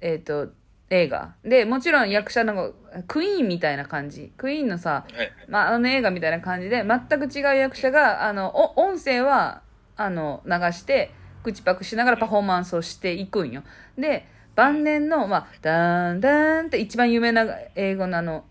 [0.00, 0.52] えっ、と、
[0.92, 1.34] 映画。
[1.42, 2.74] で、もちろん役者の
[3.06, 4.32] クイーンみたいな感じ。
[4.36, 5.06] クイーンのさ。
[5.48, 9.62] まあ、あの映画みたいな感じで、全く違う役者が、あの、お音声は、
[9.96, 11.10] あの、流して、
[11.42, 13.62] 口パクしながらパフォーマンスをしていくんよ。
[13.98, 18.44] で、晩年の、まあ、ダーンダーンって一番有名な英語のあの、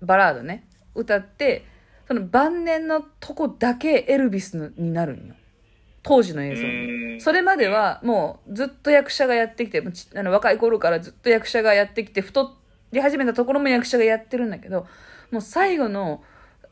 [0.00, 1.64] バラードね、歌って、
[2.06, 5.34] その晩年のとこだけエルビスのになるんよ。
[6.02, 9.82] 当時の映像それまではもうずっと役者がやってきて、
[10.14, 12.56] あの若い頃からずっと役者がやってきて、太
[12.92, 14.86] り始めたところも役者がやってるんだけど、
[15.30, 16.22] もう最後の、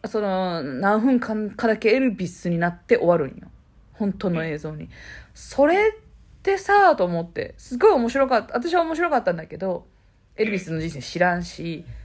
[0.06, 3.48] その何分間かだけエルビスになって終わるんよ。
[3.92, 4.88] 本当の映像に。
[5.34, 8.54] それってさ、と思って、すごい面白かった。
[8.54, 9.86] 私は面白かったんだけど、
[10.36, 11.97] エルビスの人生知らんし、うん。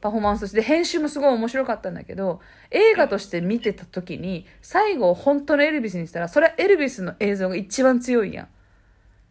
[0.00, 2.40] パフォーマンスとして編集もすごい面白かったんだけど
[2.70, 8.48] 映画として見てた時に最後本当のエルビスにしたらそれはエルビスの映像が一番強いやん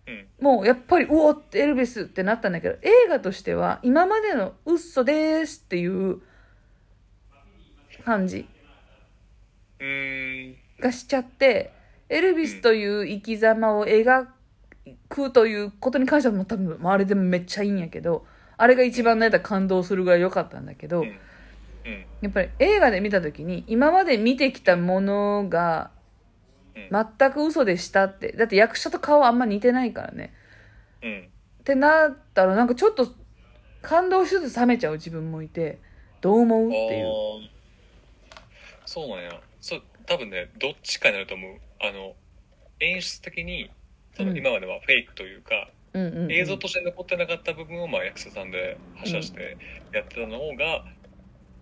[0.07, 0.27] うん。
[0.39, 6.21] もうやっぱりうおってエルビスってなったんだけど映画としては今までの嘘ですっていう
[8.05, 8.47] 感じ。
[10.79, 11.71] がしちゃって
[12.09, 14.27] エルビスという生き様を描
[15.07, 18.25] くということに関してはもう多分あれでもめっちゃいいんやけど
[18.59, 21.05] あれが一番な感動するぐらい良かったんだけど。
[22.21, 25.89] やっぱり映画で見た時に今まで見てきたものが
[26.75, 30.33] うん全く嘘でしたってだって役者と顔あんま似てないからね
[31.01, 31.29] うん。
[31.61, 33.07] ってなったらなんかちょっと
[33.81, 35.79] 感動しつつ冷めちゃう自分もいて
[36.21, 37.49] どう思うっていう
[38.89, 39.39] そうなんや。
[39.61, 41.59] そう、多分ね、どっちかになると思う。
[41.79, 42.15] あの、
[42.79, 43.69] 演出的に、
[44.17, 49.57] そのうん今まではフェイクというか、うんうんうん映像として残ってなかった部分をまあ役者さんで発射して
[49.93, 50.85] やってたのが、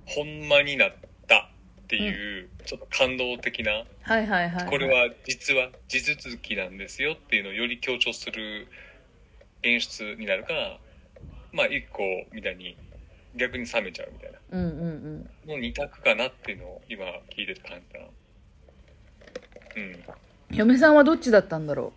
[0.06, 0.94] ほんまになっ
[1.28, 1.50] た
[1.84, 3.72] っていう、ちょっと感動的な、
[4.02, 8.68] はいはいはい、はい、これは実は地続きなんですよっていうのをより強調する
[9.64, 10.80] 演出になるか、
[11.54, 12.04] まあ一個
[12.34, 12.78] みたいに
[13.36, 14.38] 逆に冷めちゃうみたいな。
[14.52, 17.06] うんうんうんの二択かなっていうのを今
[17.36, 18.06] 聞いてて感じたな。
[19.78, 20.56] うん。
[20.58, 21.94] 嫁さんはどっちだったんだろ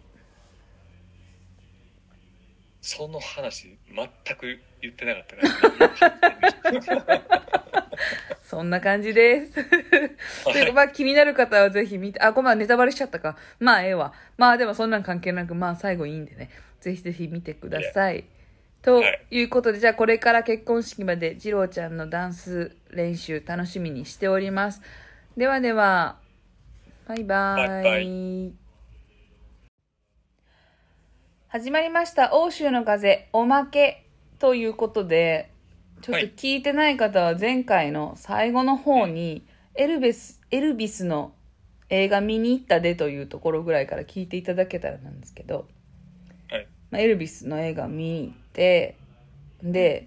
[2.80, 5.92] その話全く言ってなかったか
[6.72, 7.18] ら。
[7.18, 7.20] う
[8.42, 9.54] そんな感じです。
[10.52, 13.36] でまあ気になる方はぜひ見てあごめんネタバレしちゃったか。
[13.58, 14.12] まあええわ。
[14.36, 16.50] まあでもそんなん関係なくまあ最後いいんでね。
[16.80, 18.24] ぜひぜひ見てください。
[18.82, 24.80] とはいいうことで、じゃあこれから結婚式まで次郎ちゃんのダンス練習楽しみにしております。
[25.36, 26.18] ではでは、
[27.06, 27.24] バイ。
[27.24, 27.84] バイ。
[27.84, 28.59] バイ
[31.52, 34.06] 始まりました、欧州の風、おまけ。
[34.38, 35.50] ということで、
[36.00, 36.32] ちょっとはい。
[36.36, 39.44] 聞いてない方は前回の最後の方に、
[39.74, 41.32] エルベス、エルビスの
[41.88, 45.66] 映画見に行ったでというところぐらいから聞いていただけたらなんですけど、
[46.48, 46.68] はい。
[46.92, 48.96] まあ、エルビスの映画を見に行って
[49.60, 50.06] で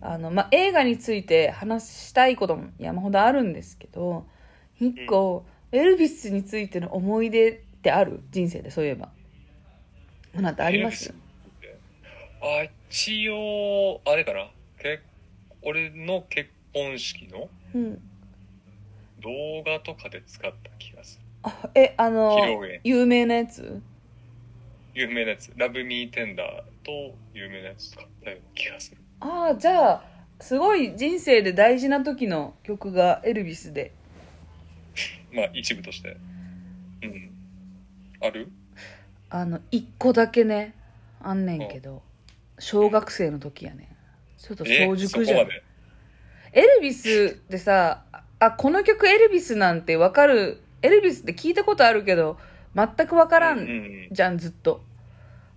[0.00, 4.28] あの、まあ、映画について話したいことも山ほどあるんですけど
[4.78, 8.20] 一個、エルビスについての思い出ってある？
[8.30, 9.08] 人生でそういえば
[10.38, 11.12] あなたあります？
[12.40, 14.48] あ、一応、あれかな？
[14.80, 15.00] け
[15.62, 17.94] 俺の結婚式のうん
[19.20, 21.24] 動画とかで使った気がする。
[21.42, 22.38] あえあの
[22.84, 23.82] 有名なやつ？
[24.94, 25.52] 有名なやつ。
[25.56, 26.46] ラブミーテンダー
[26.84, 28.98] と有名なやつ使ったような気がする。
[29.18, 30.04] ああじゃあ
[30.38, 33.90] すごい人生で大事な時の曲がエルビスで
[35.34, 36.16] まあ、一部として。
[37.02, 37.30] うん。
[38.20, 38.48] ある？
[39.30, 40.74] あの一個だけね
[41.20, 42.02] あんねんけど
[42.58, 43.86] 小学生の時やねん。
[44.42, 45.48] ちょっとえ早熟じゃん。
[46.52, 48.04] エルビスでさ
[48.40, 50.62] あこの曲エルビスなんてわかる？
[50.80, 52.38] エルビスって聞いたことあるけど
[52.74, 54.82] 全くわからうんんじゃんずっと。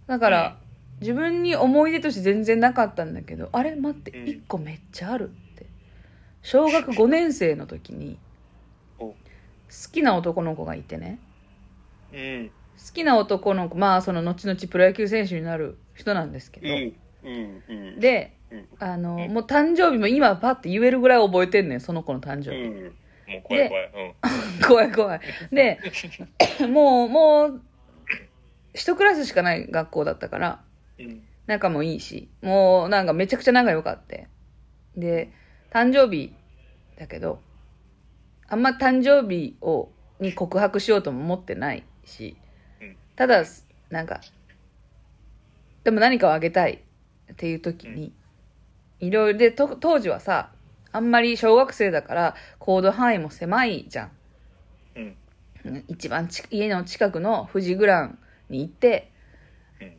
[0.07, 0.57] だから、
[0.99, 4.26] 自分に思い出として全然なかったんだけどあれ待ってうん。
[4.26, 5.65] 1個めっちゃあるって。
[6.41, 8.17] 小学5年生の時に
[8.99, 9.05] お。
[9.09, 9.15] 好
[9.91, 11.19] きな男の子がいてね。
[12.11, 12.51] うん。
[12.86, 16.67] 好きな男の子まあその後々プロ野球選手になる人なんですけど。
[17.99, 18.67] でうん。
[18.79, 23.91] あの、うんもう誕生日も今パッて言えるぐらい覚えてんねんその子の誕生日、怖い怖い。
[23.93, 24.13] うん。
[24.67, 25.19] 怖い怖い
[25.51, 25.79] で
[26.67, 27.61] もうもう
[28.73, 30.61] 一クラスしかない学校だったから
[30.99, 31.23] うん。
[31.47, 34.27] 仲もいいしもうなんかめちゃくちゃ仲良かって
[34.95, 35.32] で
[35.71, 36.34] 誕生日
[36.97, 37.41] だけど
[38.47, 42.41] あんま誕生日をに告白しようとも思ってないしうん
[43.22, 43.43] ただ
[43.91, 44.19] なんか
[45.84, 46.82] でも何かをあげたい
[47.32, 48.11] っていう時に
[48.99, 50.49] いろいろでと当時はさ
[50.91, 54.11] あんまり小学生だから行動範囲も狭いじゃん
[54.95, 55.15] うん。
[55.65, 58.17] うん一番ち家の近くの富士グラン
[58.49, 59.11] に行って
[59.80, 59.93] うん。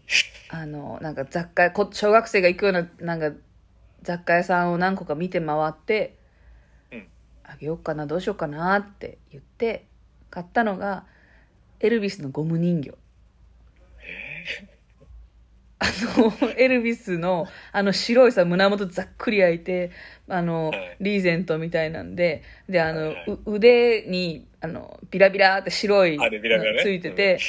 [0.49, 3.39] あのなんか雑貨屋こ小学生が行くようななんか
[4.03, 6.17] 雑貨屋さんを何個か見て回って、
[6.91, 7.07] うん
[7.45, 9.87] あげようかなどうしようかなって言って
[10.29, 11.05] 買ったのが
[11.79, 12.95] エルビスのゴム人形
[15.83, 15.85] あ
[16.21, 19.91] のエルビスのあの白いさ胸元ざっくり開いて
[20.29, 20.97] あの、はい。
[21.01, 23.15] リーゼントみたいなんでであの、
[23.47, 26.19] 腕にあのビラビラって白い
[26.83, 27.41] ついてて、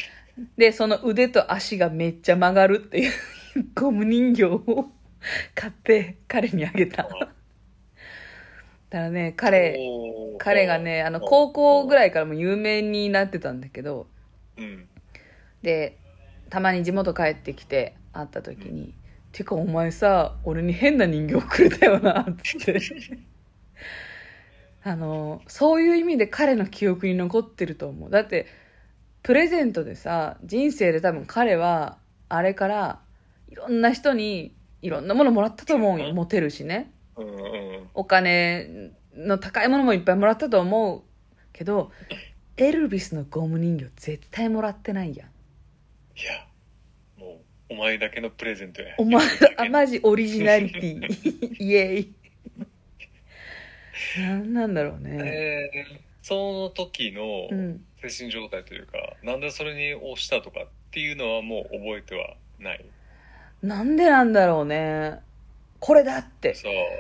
[0.58, 3.12] でその腕と足がめっちゃ曲がるっていう
[3.76, 4.90] ゴム人形を
[5.54, 7.04] 買って彼にあげた。
[7.04, 7.26] だか
[8.90, 9.78] らね彼
[10.40, 14.08] 彼がねあの高校ぐらいからも有名になってたんだけど
[14.58, 14.88] うん。
[15.62, 15.98] で
[16.50, 18.94] たまに地元帰ってきて会った時に
[19.34, 22.36] 「てかお前さ俺に変な人形くれたよな」っ
[22.66, 22.80] て。
[24.86, 28.10] あのそういう意味で彼の記憶に残ってると思う。
[28.10, 28.48] だって
[29.22, 31.98] プレゼントでさ人生で多分彼は
[32.28, 33.00] あれから
[33.48, 36.14] いろんな人にいろんなものもらったと思うよ。
[36.14, 36.92] モテるしね。
[37.16, 37.90] うんうん。
[37.94, 41.02] お金の高いものもいっぱいもらったと思う。
[41.54, 41.92] けど
[42.58, 45.28] エルビスのゴム人形絶対もらってないやん。
[46.20, 46.43] いや、
[47.74, 48.96] お前だけのプレゼントや。
[48.98, 49.26] お前
[49.58, 51.56] あマジオリジナリティ。
[51.64, 52.14] イエイ。
[54.18, 55.72] なんなんだろうね。
[55.76, 57.86] えーその時のうん。
[58.10, 62.86] 精神状態というか、なんでそれに押したとかっていうのはもう覚えてはない。
[63.62, 65.20] なんでなんだろうね。
[65.80, 66.54] これだって。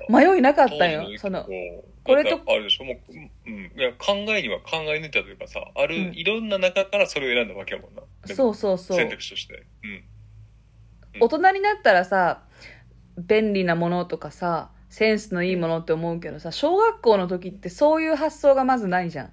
[0.09, 1.05] 迷いなかったよ。
[1.17, 1.45] その
[2.05, 2.85] これとあれでしょ。
[2.85, 2.97] もう、
[3.47, 6.13] うん、いや考えには考え抜いたというかさ、ある、うん。
[6.13, 8.01] いろんな中からそれを選んだわけやもんな。
[8.33, 8.97] そうそうそう。
[8.97, 9.63] 選択肢として。
[9.83, 10.03] うん。
[11.19, 12.41] 大人になったらさ
[13.17, 19.29] 便利なものとかさセンスのいいものって思うけどさ小学校の時ってそういう発想がまずないじゃん。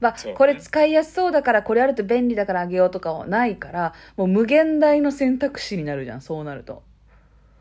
[0.00, 6.82] まあねこれ使いやすそうだからこれあると便利だからあげようとかはないからもう無限大の選択肢になるじゃんそうなると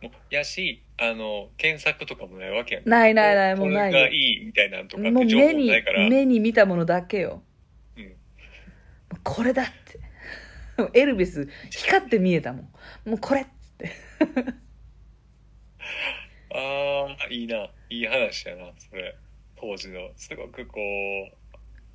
[0.03, 2.89] もうやし、あの、検索とかもないわけやん。
[2.89, 6.09] ないないないもこうないよれがいいみたいなのとかっもうて情報目にないから。
[6.09, 7.41] 目に見たものだけよ
[7.95, 8.03] うん。
[8.03, 8.09] も
[9.13, 9.99] うこれだって
[10.93, 13.09] エルビス光って見えたもん。
[13.09, 13.91] もうこれっつって。
[16.55, 17.69] ああ、いいな。
[17.89, 19.15] いい話やな、それ。
[19.55, 20.79] 当時の、すごくこ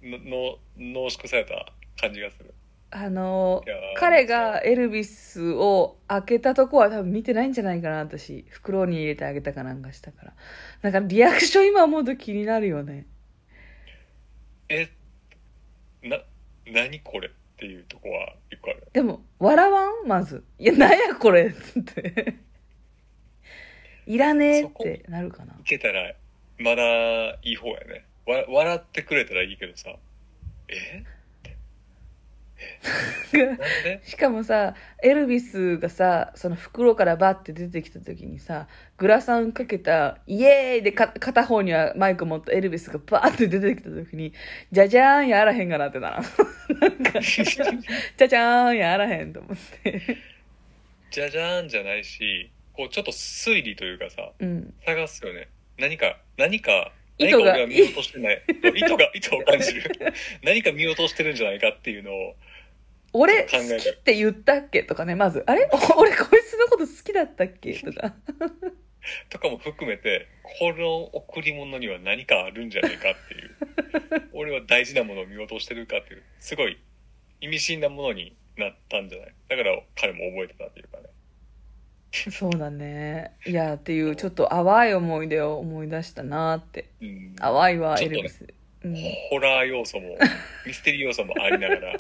[0.03, 2.55] う、の、の濃縮された感じがする。
[2.91, 3.63] あの
[3.97, 8.47] 彼がエルビスを開けたとこは多分見てないんじゃないかな私。
[8.49, 10.35] 袋に入れてあげたかなんかしたから。
[10.81, 13.07] だからリアクション今思うと気になるよね。
[14.71, 14.89] え、
[16.03, 16.23] な、
[16.67, 17.31] 何これ？
[17.59, 18.87] っていうとこは一個ある。
[18.93, 20.07] でも笑わん？
[20.07, 20.45] まず。
[20.61, 21.47] いやなんやこれ？
[21.47, 22.37] って。
[24.07, 25.55] いらねえってなるかな。
[25.55, 26.15] いけたら、
[26.59, 26.85] まだ
[27.43, 28.05] いい方やね。
[28.27, 29.91] わ、笑ってくれたらいいけどさ、
[30.69, 31.03] え？
[34.05, 44.33] しかもさエルビスがさその袋からバッて出てきた時にさグラサンかけたイエーイでか片方にはマイク持ったエルビスがバーって出てきた時に
[44.73, 46.21] じゃじゃーんやあらへんがなってな
[46.81, 50.19] なんかじゃじゃーんやあらへんと思って
[51.11, 55.49] じゃじゃーんじゃないし、こうちょっと推理というかさ、うん探すよね。
[55.79, 58.43] 何か、何か、意図が何か俺は見落としてない。
[58.49, 59.91] 意図が、意図を感じる。
[60.43, 62.37] 何か見落としてるんじゃないかっていうのを、
[63.19, 63.49] 俺好
[63.81, 64.83] きって言ったっけ？
[64.85, 65.43] とかねまず。
[65.47, 65.69] あれ？
[65.97, 67.75] 俺こいつのこと好きだったっけ？
[67.81, 68.15] とか。
[69.31, 70.27] とかも含めて、
[70.61, 74.29] この贈り物には何かあるんじゃないかっていう。
[74.35, 76.79] 俺は大事なものを見落としてるかっていう、すごい
[77.41, 79.33] 意味深なものになったんじゃない？
[79.49, 81.05] だから彼も覚えてたっていうかね。
[82.31, 83.33] そうだね。
[83.47, 86.91] いやっていうちょっと淡い思い出を思い出したなって。
[87.01, 87.35] うん。
[87.37, 88.47] 淡いわちょっとねエルビス、
[88.85, 88.95] うん、
[89.31, 90.19] ホラー要素も、
[90.67, 91.97] ミステリー要素もありながら。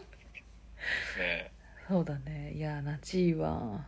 [1.18, 1.51] ね
[1.89, 3.86] そうだねいやナチいわ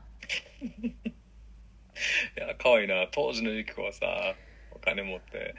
[2.37, 3.07] いや、可愛いな。
[3.11, 4.35] 当時のユキコはさ、
[4.71, 5.55] お金持って、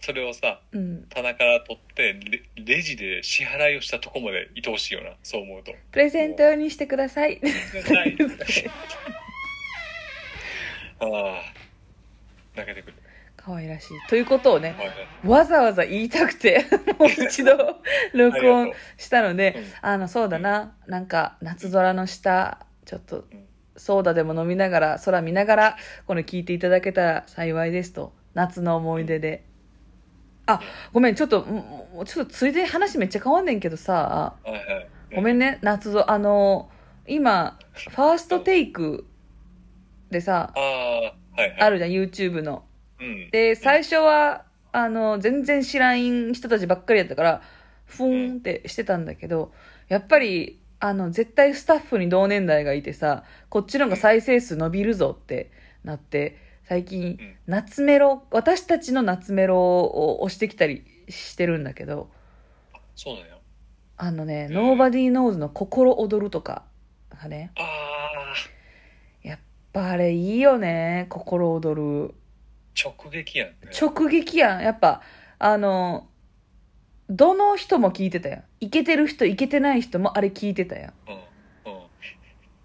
[0.00, 5.12] それをさ、うん棚から取ってレ、レジで支払いをしたとこまで愛おしいよな。
[5.22, 5.74] そう思うと。
[5.92, 7.40] プレゼント用にしてください
[11.00, 11.42] ああ、
[12.54, 12.94] 泣けてくる。
[13.44, 14.00] 可愛らしい。
[14.08, 14.74] ということをね
[15.24, 16.64] わざわざ言いたくて
[16.98, 17.80] もう一度
[18.14, 23.44] 録音したのでああのそうだななんか夏空の下ちょっとうん。
[23.76, 25.76] ソーダでも飲みながら空見ながら
[26.06, 29.44] これ聞いていただけたら幸いですと夏の思い出で。
[30.46, 30.60] あ
[30.92, 34.36] ごめんちょっともうちょっとついでに話めっちゃ変わんねんけどさ。
[34.44, 34.88] はいはい。
[35.14, 36.70] ごめんね夏空あの
[37.06, 39.06] 今ファーストテイク
[40.10, 41.60] でさああ、はいはい。
[41.60, 42.64] あるじゃん YouTube の
[43.00, 43.30] うん。
[43.30, 47.42] で最初はあの全然知らん人たちばっかりやったから
[47.86, 49.52] ふーんってしてたんだけど
[49.88, 55.50] やっぱりあの絶対スタッフに同年代がいてさこっちの方が再生数伸びるぞって
[55.84, 57.36] なって最近うん。
[57.46, 62.10] 夏メロ私たちの夏メロを押してきたりしてるんだけど
[62.96, 63.34] そうなんや。
[63.96, 64.56] あのね「うん。
[64.56, 66.64] Nobody Knows」の「心躍る」とか
[67.22, 69.38] がねああ、やっ
[69.72, 72.14] ぱあれいいよね心躍る
[72.84, 73.54] 直撃やん、ね。
[73.80, 75.02] 直撃やんやっぱ
[75.38, 76.06] あの
[77.08, 81.72] どの人も聞いてたやんイケてる人イケてない人もあれ聞いてたやんうん。
[81.72, 81.80] うん。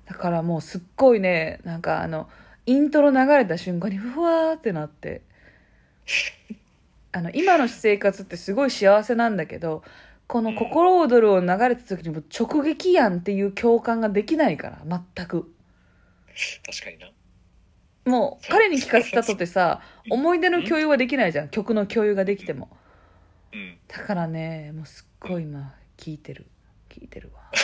[0.05, 2.29] だからもうすっごいねなんかあの
[2.65, 5.21] イントロ流れた瞬間にふわーってなって
[7.11, 9.83] あの今の生活ってすごい幸せなんだけど
[10.27, 15.51] この「心躍る」を流れた時にもう直撃やんっていう共感ができないから全く
[16.65, 17.07] 確かにな。
[18.09, 21.49] もう彼に聞かせたとてさ思い出の共有はできないじゃん。
[21.49, 22.69] 曲の共有ができても。
[23.53, 23.77] うん。
[23.87, 26.47] だからねもうすっごい今聞いてる。
[26.89, 27.51] 聞いてるわ。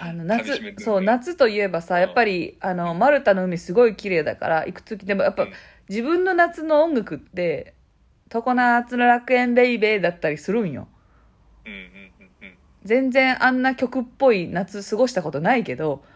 [0.00, 5.52] あの夏そう夏といえばさやっぱりあのマルタの海すごい綺麗だから行く時でもやっぱ、うん。
[5.88, 7.74] 自分の夏の音楽って
[8.30, 10.86] 「常夏の楽園ベイベー」だったりするんよ。
[11.66, 11.82] うんうんう
[12.44, 12.54] んうん。
[12.84, 16.11] 全然あんな曲っぽい夏過ごしたことないけどうん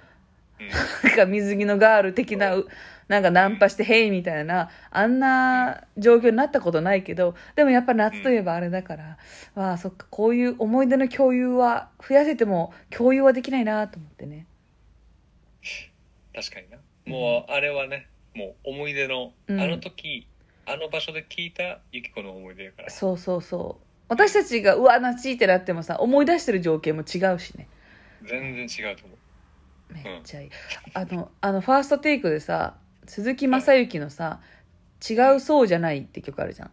[1.03, 2.69] なんか水着のガール的なう。
[3.09, 9.17] なんかナンパして「ヘイ」みたいなあんな状況になったことないけどでもやっぱ夏といえばあれだから、
[9.55, 14.49] わあそっかこういう思い出の共有は増やせても共有はできないなと思ってね。
[16.35, 16.79] 確かにな。
[17.07, 19.61] もう、あれはね、もう思い出の、うん。
[19.61, 20.27] あの時、
[20.67, 22.91] あの場所で聞いたユキコの思い出やから。
[22.91, 23.87] そうそうそう。
[24.09, 27.69] 私たちがうわ夏ってなってもさ思い出してる情景も違うしね。
[28.25, 29.16] 全然違うと思う。
[29.91, 30.51] めっちゃいい、
[30.95, 32.75] あのあのファーストテイクでさ
[33.07, 34.41] 鈴木雅之のさ
[35.09, 36.71] 「違うそうじゃない」って曲あるじゃん。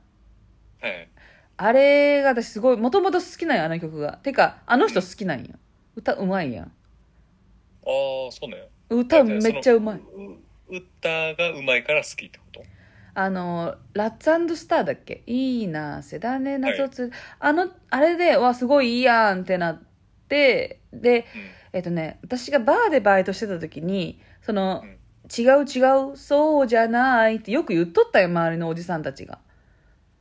[0.82, 1.10] はい。
[1.56, 4.14] あれが私すごいもともと好きなんよあの曲が。
[4.24, 5.54] てかあの人好きなんよ。
[5.96, 6.66] 歌うまいやん。
[6.66, 6.72] ああ、
[8.32, 8.66] そうなんや。
[8.90, 10.02] 歌めっちゃうまい。
[10.70, 12.64] 歌がうまいから好きってこと？
[13.14, 15.22] あのラッツスターだっけ？
[15.28, 19.84] いいなせだね謎つ、あのあれでわすごいいいやんってなっ
[20.28, 21.28] てで
[21.74, 24.98] えっとね私がバーでバイトしてた時にその、うん。
[25.36, 29.40] 違う違うそうじゃないってよく言っとったよ周りのおじさんたちが。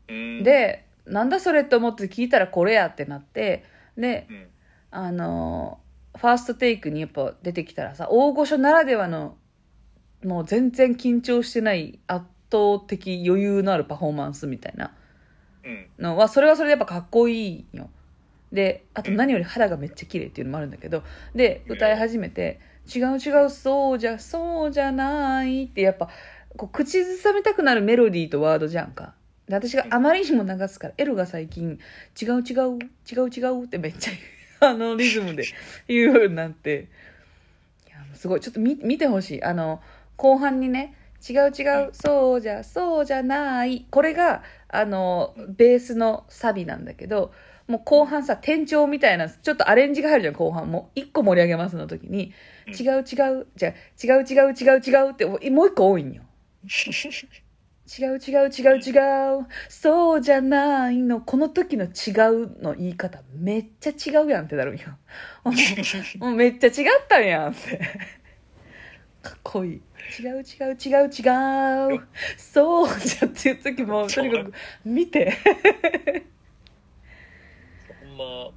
[0.06, 3.64] でなんだそれって思って聞いたらこれやってなって。
[3.96, 4.46] でうん。
[4.92, 5.80] あの
[6.16, 9.36] ファーストテイクにやっぱ出てきたらさ大御所ならではの
[10.24, 14.94] もう全然緊張してない圧倒的余裕のあるパフォーマンスみたいな
[15.64, 15.86] うん。
[15.98, 17.90] のはそれはそれでやっぱかっこいいよ
[18.52, 21.02] であと何より肌がめっちゃ綺麗っていうのもあるんだけど
[21.34, 22.60] で歌い始めて
[22.94, 26.10] 「違う違うそうじゃそうじゃない」ってやっぱ
[26.56, 29.14] こう口ずさみたくなるメロディーとワードじゃんか。
[29.48, 31.78] で私があまりにも流すからエロが最近
[32.20, 32.78] 「違う違う
[33.10, 34.12] 違う違う」ってめっちゃ
[34.68, 35.44] あのリズムで
[35.88, 36.88] 言うようになって。
[37.88, 38.40] いやすごい。
[38.40, 39.42] ちょっと見見てほしい。
[39.42, 39.82] あの
[40.16, 40.94] 後半にね
[41.28, 43.86] 違う違うそうじゃそうじゃない。
[43.90, 47.32] これがあのベースのサビなんだけど
[47.72, 50.90] もう後半さ転調みたいなちょっとアレンジが入るじゃん後半も。
[50.94, 52.34] う一個盛り上げますの時に
[52.66, 52.74] うん。
[52.74, 56.22] 違う違うじゃあ違う違う違う違うってもう一個多いんよ。
[56.64, 61.22] 違う違う違う違うそうじゃないの。
[61.22, 64.82] この時の違うの言い方めっちゃ違うやんってなるんよ。
[66.20, 66.74] もうめっちゃ違っ
[67.08, 67.78] たんやんって。
[69.22, 69.82] かっこいい。
[70.20, 72.06] 違う違う違う違う。
[72.36, 74.52] そうじゃっていう時もとにかく
[74.84, 75.32] 見て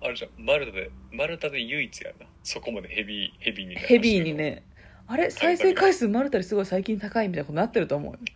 [0.02, 0.32] まあれじゃん。
[0.38, 2.26] マルタでマルタで唯一やな。
[2.44, 4.64] そこまでヘビーヘビーになヘビーにね。
[5.08, 5.30] あれ？
[5.32, 8.20] 再生回数マルタリすごい最近高いみたいなことになってると思うよ。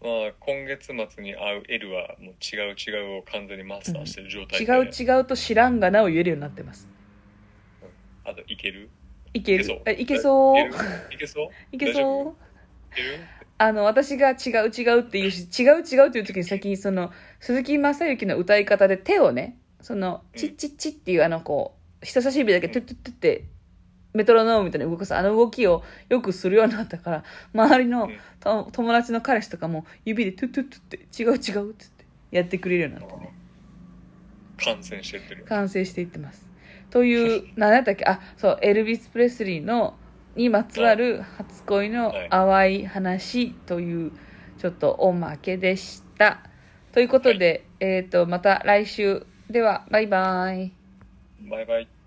[0.00, 6.88] まあ今月末に会う L はもう違う違うを完全にマスターしてる状態違で、う違うと知らんがなを言えるようになってます。
[8.24, 8.88] あといける？
[9.34, 9.82] いける。
[9.86, 10.58] えいけそう？
[10.58, 10.74] いける？
[11.10, 11.48] いけそう？
[11.74, 12.30] いけ大丈そう夫？
[12.30, 12.34] い
[12.94, 13.18] ける？
[13.60, 14.34] あの、私が違
[14.64, 23.44] う違うって言うし、違う違うっていう時に先にその、鈴木雅之の歌い方で手をね、その、うんチッチッチッっていうあの、こう、人差し指だけトゥットゥットゥって、
[24.14, 28.08] メトロノームみたいに動かすあの動きをよくするようになったから、周りの
[28.40, 33.34] 友達の彼氏とかも指でトゥットゥットゥって、違う違うって言って、やってくれるようになったね。
[34.56, 36.48] 感染してってる完成していってます。
[36.90, 38.04] という、 何やったっけ？
[38.06, 39.96] あ、そう、エルビス・プレスリーの、
[40.34, 44.12] にまつわる初恋のはい淡い話という、
[44.58, 46.47] ちょっとおまけでした。
[46.98, 49.24] ということで、えっ、と、また来週。
[49.48, 50.72] では、バイバイ。
[51.48, 51.97] バイバイ